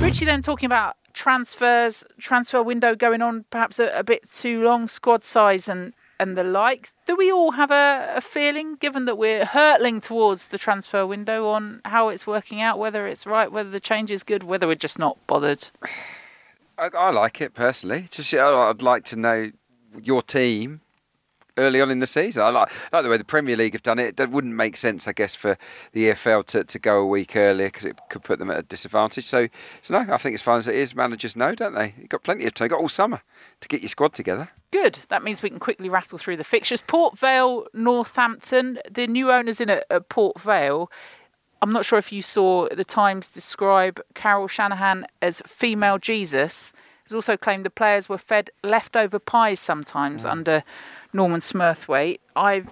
[0.00, 4.88] Richie then talking about transfers, transfer window going on perhaps a, a bit too long,
[4.88, 6.94] squad size and and the likes.
[7.06, 11.48] Do we all have a, a feeling, given that we're hurtling towards the transfer window,
[11.48, 14.74] on how it's working out, whether it's right, whether the change is good, whether we're
[14.74, 15.68] just not bothered?
[16.78, 18.06] I, I like it personally.
[18.10, 19.50] Just I'd like to know
[20.02, 20.80] your team
[21.56, 22.42] early on in the season.
[22.42, 24.16] I like, like the way the Premier League have done it.
[24.16, 25.56] That wouldn't make sense, I guess, for
[25.92, 28.62] the EFL to, to go a week earlier because it could put them at a
[28.62, 29.24] disadvantage.
[29.24, 29.48] So,
[29.82, 31.94] so no, I think as far as it is, managers know, don't they?
[31.98, 32.66] You've got plenty of time.
[32.66, 33.22] You've got all summer
[33.60, 34.50] to get your squad together.
[34.72, 35.00] Good.
[35.08, 36.82] That means we can quickly rattle through the fixtures.
[36.82, 38.80] Port Vale, Northampton.
[38.90, 40.90] The new owners in at Port Vale.
[41.64, 46.74] I'm not sure if you saw the Times describe Carol Shanahan as female Jesus.
[47.06, 50.62] It's also claimed the players were fed leftover pies sometimes under
[51.14, 52.18] Norman Smurthwaite.
[52.36, 52.64] I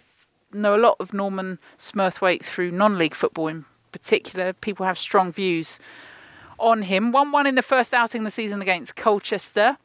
[0.53, 4.53] know a lot of Norman Smurthwaite through non-league football in particular.
[4.53, 5.81] People have strong views
[6.59, 7.15] on him.
[7.15, 9.79] 1-1 in the first outing of the season against Colchester.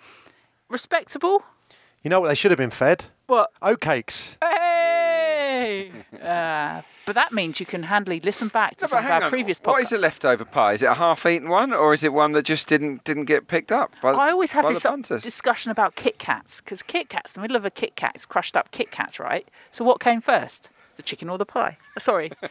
[0.68, 1.44] Respectable.
[2.04, 3.06] You know what they should have been fed?
[3.28, 3.54] What?
[3.62, 4.36] Oatcakes.
[4.42, 5.94] Hey!
[6.22, 9.24] uh, but that means you can handily listen back to No, some but of our
[9.24, 9.30] on.
[9.30, 9.82] previous What podcasts.
[9.82, 10.74] is a leftover pie?
[10.74, 13.72] Is it a half-eaten one, or is it one that just didn't didn't get picked
[13.72, 13.94] up?
[14.02, 17.42] By, I always have by this the discussion about Kit Kats because Kit Kats, the
[17.42, 19.48] middle of a Kit Kat is crushed up Kit Kats, right?
[19.72, 21.78] So what came first, the chicken or the pie?
[21.98, 22.32] Oh, sorry,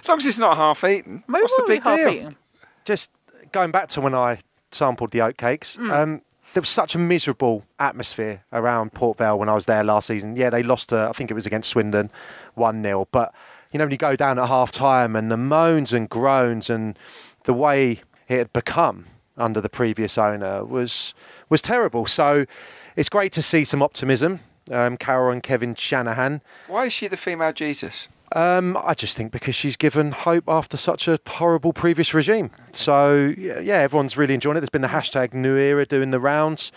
[0.00, 1.96] As long as it's not half-eaten, maybe what's the we'll big deal?
[1.96, 2.36] half-eaten.
[2.84, 3.10] Just
[3.52, 4.38] going back to when I
[4.72, 6.20] sampled the oatcakes, um,
[6.52, 10.36] there was such a miserable atmosphere around Port Vale when I was there last season.
[10.36, 12.10] Yeah, they lost, uh, I think it was against Swindon,
[12.54, 13.08] 1 0.
[13.10, 13.32] But,
[13.74, 16.96] you know, when you go down at half time and the moans and groans and
[17.42, 19.06] the way it had become
[19.36, 21.12] under the previous owner was
[21.50, 22.06] was terrible.
[22.06, 22.46] So
[22.94, 24.38] it's great to see some optimism.
[24.70, 26.40] Um, Carol and Kevin Shanahan.
[26.68, 28.08] Why is she the female Jesus?
[28.32, 32.50] Um, I just think because she's given hope after such a horrible previous regime.
[32.72, 34.60] So yeah, yeah, everyone's really enjoying it.
[34.60, 36.70] There's been the hashtag New Era doing the rounds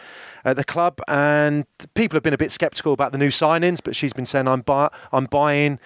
[0.43, 3.80] at the club, and people have been a bit sceptical about the new signings.
[3.84, 5.80] But she's been saying, "I'm buy- I'm buying."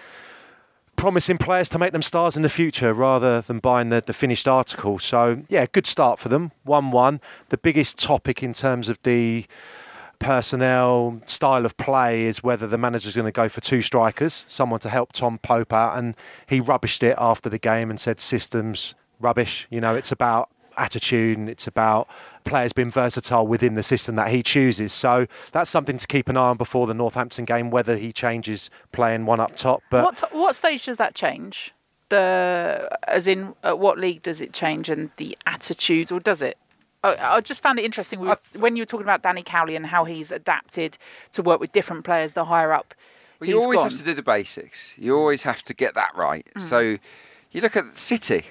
[1.01, 4.47] Promising players to make them stars in the future rather than buying the, the finished
[4.47, 4.99] article.
[4.99, 6.51] So, yeah, good start for them.
[6.61, 7.19] 1 1.
[7.49, 9.47] The biggest topic in terms of the
[10.19, 14.79] personnel style of play is whether the manager's going to go for two strikers, someone
[14.81, 16.13] to help Tom Pope out, and
[16.45, 19.65] he rubbished it after the game and said systems rubbish.
[19.71, 22.07] You know, it's about attitude and it's about
[22.43, 24.93] players being versatile within the system that he chooses.
[24.93, 28.69] So that's something to keep an eye on before the Northampton game, whether he changes
[28.91, 29.83] playing one up top.
[29.89, 31.73] But what what stage does that change?
[32.09, 36.57] The as in at what league does it change and the attitudes, or does it?
[37.03, 39.75] I, I just found it interesting we were, when you were talking about Danny Cowley
[39.75, 40.97] and how he's adapted
[41.31, 42.93] to work with different players the higher up.
[43.39, 43.89] Well, you he's always gone.
[43.89, 44.93] have to do the basics.
[44.97, 46.45] You always have to get that right.
[46.55, 46.61] Mm.
[46.61, 46.79] So
[47.51, 48.45] you look at City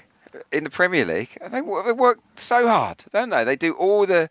[0.53, 3.45] in the Premier League, and they, they work so hard, don't they?
[3.45, 4.28] They do all the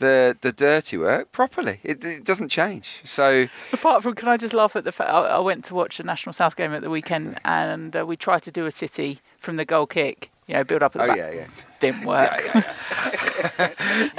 [0.00, 1.78] the the dirty work properly.
[1.84, 3.02] It, it doesn't change.
[3.04, 6.00] So Apart from, can I just laugh at the fact I, I went to watch
[6.00, 9.20] a National South game at the weekend and uh, we tried to do a City
[9.38, 11.16] from the goal kick, you know, build up at the oh back.
[11.16, 11.46] yeah, yeah.
[11.78, 12.42] Didn't work.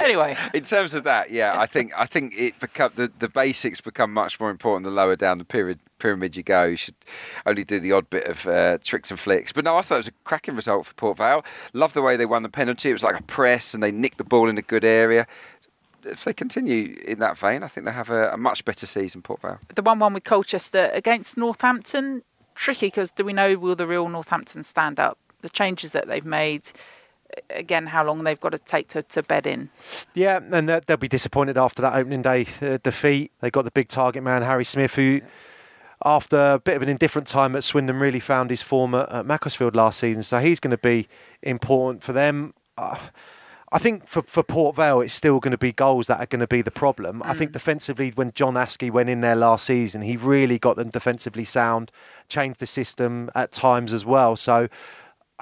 [0.00, 3.82] anyway, In terms of that, yeah, I think I think it become the, the basics
[3.82, 6.64] become much more important the lower down the pyramid pyramid you go.
[6.64, 6.94] You should
[7.44, 9.52] only do the odd bit of uh, tricks and flicks.
[9.52, 11.44] But no, I thought it was a cracking result for Port Vale.
[11.74, 12.88] Love the way they won the penalty.
[12.88, 15.26] It was like a press and they nicked the ball in a good area.
[16.04, 19.20] If they continue in that vein, I think they have a, a much better season,
[19.20, 19.58] Port Vale.
[19.74, 22.22] the 1 1 with Colchester against Northampton,
[22.54, 25.18] tricky because do we know will the real Northampton stand up?
[25.42, 26.62] The changes that they've made,
[27.50, 29.70] again, how long they've got to take to, to bed in.
[30.14, 33.32] Yeah, and they'll be disappointed after that opening day uh, defeat.
[33.40, 35.20] They got the big target man, Harry Smith, who,
[36.04, 39.26] after a bit of an indifferent time at Swindon, really found his form at, at
[39.26, 40.22] Macclesfield last season.
[40.22, 41.08] So he's going to be
[41.42, 42.54] important for them.
[42.78, 42.98] Uh,
[43.74, 46.40] I think for, for Port Vale, it's still going to be goals that are going
[46.40, 47.22] to be the problem.
[47.24, 50.90] I think defensively, when John Askey went in there last season, he really got them
[50.90, 51.90] defensively sound,
[52.28, 54.36] changed the system at times as well.
[54.36, 54.68] So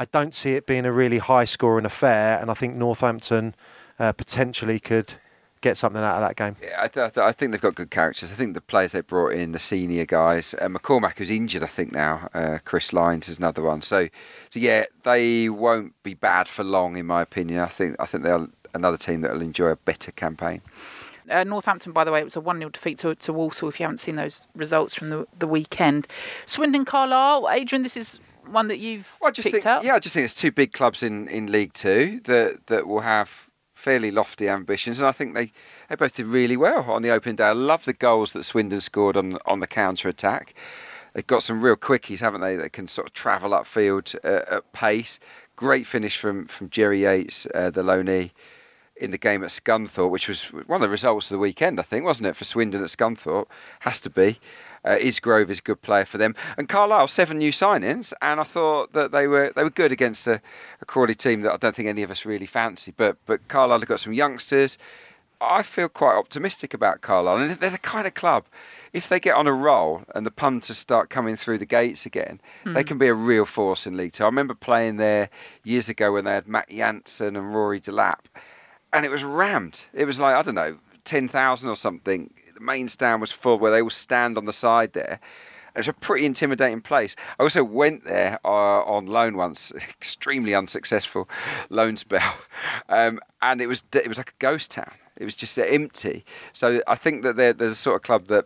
[0.01, 3.55] I don't see it being a really high scoring affair, and I think Northampton
[3.99, 5.13] uh, potentially could
[5.61, 6.57] get something out of that game.
[6.63, 8.33] Yeah, I, th- I, th- I think they've got good characters.
[8.33, 11.67] I think the players they brought in, the senior guys, uh, McCormack who's injured, I
[11.67, 12.31] think now.
[12.33, 13.83] Uh, Chris Lyons is another one.
[13.83, 14.09] So,
[14.49, 17.61] so yeah, they won't be bad for long, in my opinion.
[17.61, 20.63] I think I think they're another team that will enjoy a better campaign.
[21.29, 23.79] Uh, Northampton, by the way, it was a 1 0 defeat to, to Walsall, if
[23.79, 26.09] you haven't seen those results from the, the weekend.
[26.47, 28.19] Swindon Carlisle, Adrian, this is
[28.53, 29.83] one that you've Well, I just picked think, up.
[29.85, 33.01] yeah, I just think it's two big clubs in, in League Two that that will
[33.01, 35.53] have fairly lofty ambitions, and I think they,
[35.89, 37.45] they both did really well on the opening day.
[37.45, 40.55] I love the goals that Swindon scored on on the counter attack.
[41.15, 42.57] They've got some real quickies, haven't they?
[42.57, 45.19] That can sort of travel upfield uh, at pace.
[45.57, 48.31] Great finish from from Jerry Yates, uh, the loanee,
[48.97, 51.83] in the game at Scunthorpe, which was one of the results of the weekend, I
[51.83, 53.47] think, wasn't it, for Swindon at Scunthorpe?
[53.81, 54.39] Has to be.
[54.85, 58.45] Uh, Isgrove is a good player for them, and Carlisle seven new signings, and I
[58.45, 60.41] thought that they were they were good against a,
[60.81, 62.93] a Crawley team that I don't think any of us really fancy.
[62.97, 64.79] But but Carlisle have got some youngsters.
[65.43, 68.45] I feel quite optimistic about Carlisle, and they're the kind of club.
[68.93, 72.41] If they get on a roll and the punters start coming through the gates again,
[72.75, 74.25] they can be a real force in League Two.
[74.25, 75.31] I remember playing there
[75.65, 78.27] years ago when they had Matt Jansen and Rory Delap,
[78.93, 79.85] and it was rammed.
[79.95, 82.33] It was like I don't know, ten thousand or something.
[82.61, 85.19] The main stand was full, where they all stand on the side there.
[85.75, 87.17] It's a pretty intimidating place.
[87.39, 91.27] I also went there uh, on loan once, extremely unsuccessful
[91.71, 92.35] loan spell,
[92.91, 94.93] um, and it was it was like a ghost town.
[95.17, 96.25] It was just empty.
[96.53, 98.45] So I think that they're, they're the sort of club that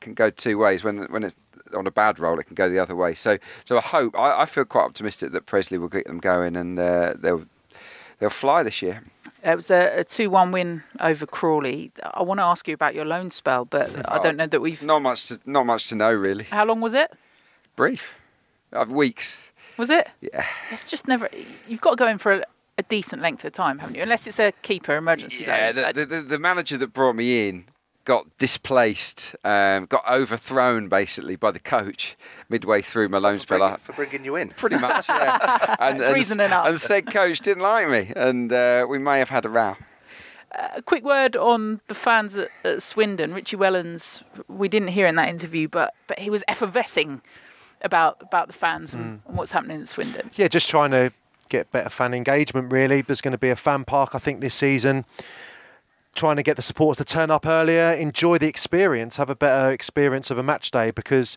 [0.00, 0.82] can go two ways.
[0.82, 1.36] When when it's
[1.76, 3.12] on a bad roll, it can go the other way.
[3.14, 6.56] So so I hope I, I feel quite optimistic that Pressley will get them going
[6.56, 7.44] and uh, they'll
[8.20, 9.02] they'll fly this year.
[9.44, 11.92] It was a, a 2 1 win over Crawley.
[12.02, 14.82] I want to ask you about your loan spell, but I don't know that we've.
[14.82, 16.44] Not much to not much to know really.
[16.44, 17.12] How long was it?
[17.76, 18.14] Brief,
[18.72, 19.36] uh, weeks.
[19.76, 20.08] Was it?
[20.20, 20.44] Yeah.
[20.72, 21.28] It's just never.
[21.68, 22.44] You've got to go in for a,
[22.78, 24.02] a decent length of time, haven't you?
[24.02, 25.44] Unless it's a keeper emergency.
[25.44, 27.66] Yeah, the, the, the, the manager that brought me in
[28.08, 32.16] got displaced, um, got overthrown basically by the coach
[32.48, 33.58] midway through my loan for, spell.
[33.58, 34.48] bringing, I- for bringing you in.
[34.48, 35.76] Pretty much, yeah.
[35.78, 36.66] and, and, reason enough.
[36.66, 39.76] and said coach didn't like me, and uh, we may have had a row.
[40.52, 43.34] a quick word on the fans at, at Swindon.
[43.34, 47.20] Richie Wellens, we didn't hear in that interview, but but he was effervescing
[47.82, 50.30] about about the fans and, and what's happening at Swindon.
[50.34, 51.12] Yeah, just trying to
[51.50, 53.02] get better fan engagement, really.
[53.02, 55.04] There's going to be a fan park, I think, this season.
[56.18, 59.70] Trying to get the supporters to turn up earlier, enjoy the experience, have a better
[59.70, 61.36] experience of a match day because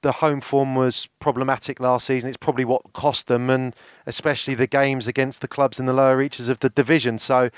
[0.00, 2.30] the home form was problematic last season.
[2.30, 6.16] It's probably what cost them, and especially the games against the clubs in the lower
[6.16, 7.18] reaches of the division.
[7.18, 7.50] So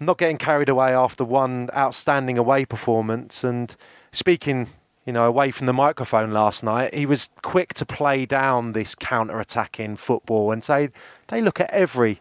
[0.00, 3.44] I'm not getting carried away after one outstanding away performance.
[3.44, 3.76] And
[4.10, 4.66] speaking,
[5.06, 8.96] you know, away from the microphone last night, he was quick to play down this
[8.96, 10.88] counter-attacking football and say
[11.28, 12.20] they look at every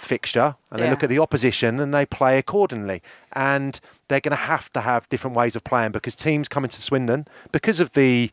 [0.00, 3.02] fixture and they look at the opposition and they play accordingly.
[3.32, 3.78] And
[4.08, 7.26] they're going to have to have different ways of playing because teams coming to Swindon
[7.52, 8.30] because of the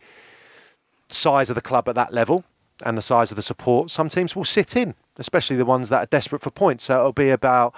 [1.10, 2.44] size of the club at that level
[2.84, 6.04] and the size of the support, some teams will sit in, especially the ones that
[6.04, 6.86] are desperate for points.
[6.86, 7.74] So it'll be about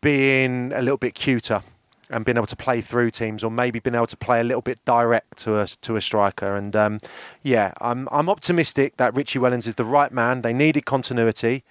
[0.00, 1.62] being a little bit cuter
[2.10, 4.62] and being able to play through teams, or maybe being able to play a little
[4.62, 6.56] bit direct to a to a striker.
[6.56, 7.00] And um,
[7.42, 10.42] yeah, I'm I'm optimistic that Richie Wellens is the right man.
[10.42, 11.64] They needed continuity.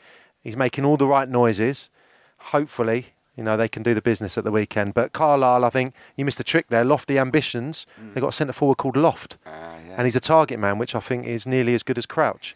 [0.48, 1.90] He's making all the right noises.
[2.38, 4.94] Hopefully, you know they can do the business at the weekend.
[4.94, 6.86] But Carlisle, I think you missed a trick there.
[6.86, 7.86] Lofty ambitions.
[8.02, 8.14] Mm.
[8.14, 9.96] They've got a centre forward called Loft, uh, yeah.
[9.98, 12.56] and he's a target man, which I think is nearly as good as Crouch.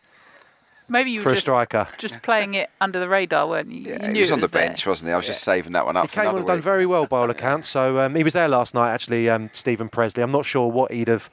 [0.88, 1.90] Maybe you for were just, a striker.
[1.98, 3.82] just playing it under the radar, weren't you?
[3.82, 5.14] Yeah, you he was on was the bench, wasn't he?
[5.14, 5.32] I was yeah.
[5.34, 6.10] just saving that one up.
[6.10, 7.68] He came on and done very well by all accounts.
[7.68, 9.30] So um, he was there last night, actually.
[9.30, 10.24] Um, Steven Pressley.
[10.24, 11.30] I'm not sure what he'd have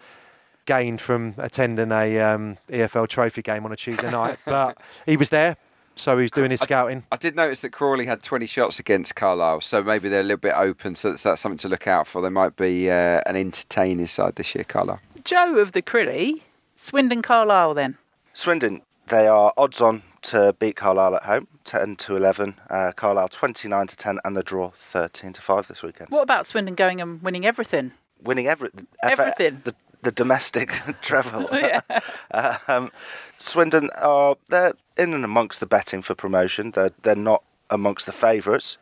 [0.64, 5.28] gained from attending a um, EFL Trophy game on a Tuesday night, but he was
[5.28, 5.56] there.
[5.98, 7.02] So he's doing his scouting.
[7.10, 10.22] I, I, did notice that Crawley had 20 shots against Carlisle, so maybe they're a
[10.22, 10.94] little bit open.
[10.94, 12.22] So that's, that's something to look out for.
[12.22, 15.00] They might be uh, an entertaining side this year, Carlisle.
[15.24, 16.44] Joe of the Crilly,
[16.76, 17.98] Swindon Carlisle then.
[18.32, 22.54] Swindon, they are odds on to beat Carlisle at home, 10 to 11.
[22.70, 26.10] Uh, Carlisle 29 to 10, and the draw 13 to 5 this weekend.
[26.10, 27.92] What about Swindon going and winning everything?
[28.22, 28.70] Winning every,
[29.02, 29.62] everything.
[29.64, 30.70] the, the domestic
[31.02, 31.48] treble.
[32.68, 32.90] um,
[33.38, 36.72] Swindon are they're in and amongst the betting for promotion.
[36.72, 38.78] They're they're not amongst the favourites.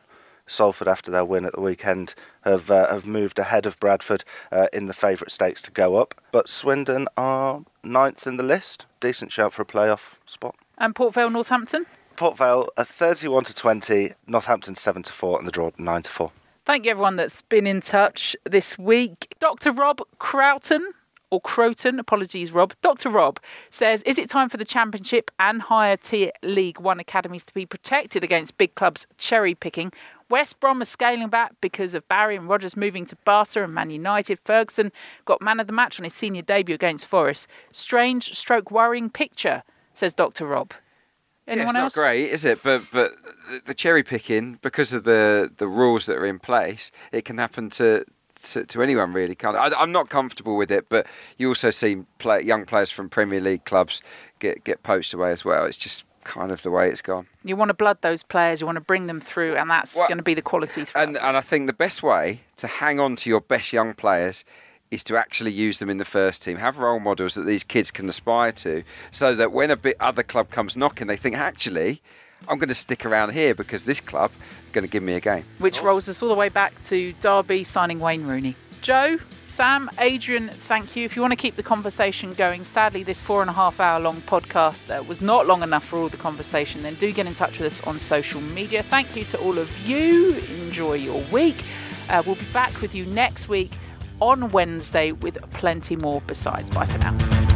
[0.49, 4.69] Salford, after their win at the weekend, have uh, have moved ahead of Bradford uh,
[4.73, 6.15] in the favourite stakes to go up.
[6.31, 8.87] But Swindon are ninth in the list.
[9.01, 10.55] Decent shout for a playoff spot.
[10.79, 11.87] And Port Vale, Northampton.
[12.17, 16.11] Port Vale are 31 to 20, Northampton 7 to 4, and the draw 9 to
[16.11, 16.33] 4.
[16.65, 19.35] Thank you, everyone that's been in touch this week.
[19.39, 19.71] Dr.
[19.71, 20.93] Rob Croughton
[21.37, 22.73] or Croton, apologies, Rob.
[22.81, 23.11] Dr.
[23.11, 23.39] Rob
[23.71, 27.67] says, Is it time for the Championship and higher tier League One academies to be
[27.67, 29.93] protected against big clubs cherry picking?
[30.31, 33.91] West Brom are scaling back because of Barry and Rodgers moving to Barca and Man
[33.91, 34.39] United.
[34.47, 34.91] Ferguson
[35.27, 37.49] got man of the match on his senior debut against Forest.
[37.71, 39.63] Strange stroke worrying picture,
[39.93, 40.47] says Dr.
[40.47, 40.73] Rob.
[41.47, 41.97] Anyone yeah, else?
[41.97, 42.63] Not great, is it?
[42.63, 43.13] But but
[43.67, 47.69] the cherry picking because of the the rules that are in place, it can happen
[47.71, 48.07] to
[48.53, 49.35] to, to anyone really.
[49.35, 51.07] Can't I, am not comfortable with it, but
[51.39, 54.01] you also see play, young players from Premier League clubs
[54.39, 55.65] get get poached away as well.
[55.65, 57.27] It's just kind of the way it's gone.
[57.45, 60.09] You want to blood those players, you want to bring them through, and that's well,
[60.09, 60.85] going to be the quality.
[60.95, 64.45] And and I think the best way to hang on to your best young players
[64.91, 66.59] is to actually use them in the first team.
[66.59, 70.23] Have role models that these kids can aspire to, so that when a bit other
[70.23, 72.03] club comes knocking, they think actually.
[72.49, 74.31] I'm going to stick around here because this club
[74.67, 75.45] is going to give me a game.
[75.59, 78.57] Which rolls us all the way back to Derby signing Wayne Rooney.
[78.83, 81.05] Joe, Sam, Adrian, thank you.
[81.05, 83.99] If you want to keep the conversation going, sadly, this four and a half hour
[83.99, 87.35] long podcast uh, was not long enough for all the conversation, then do get in
[87.35, 88.85] touch with us on social media.
[88.85, 90.35] Thank you to all of you.
[90.67, 91.65] Enjoy your week.
[92.09, 93.73] Uh, we'll be back with you next week
[94.21, 96.71] on Wednesday with plenty more besides.
[96.71, 97.56] Bye for now.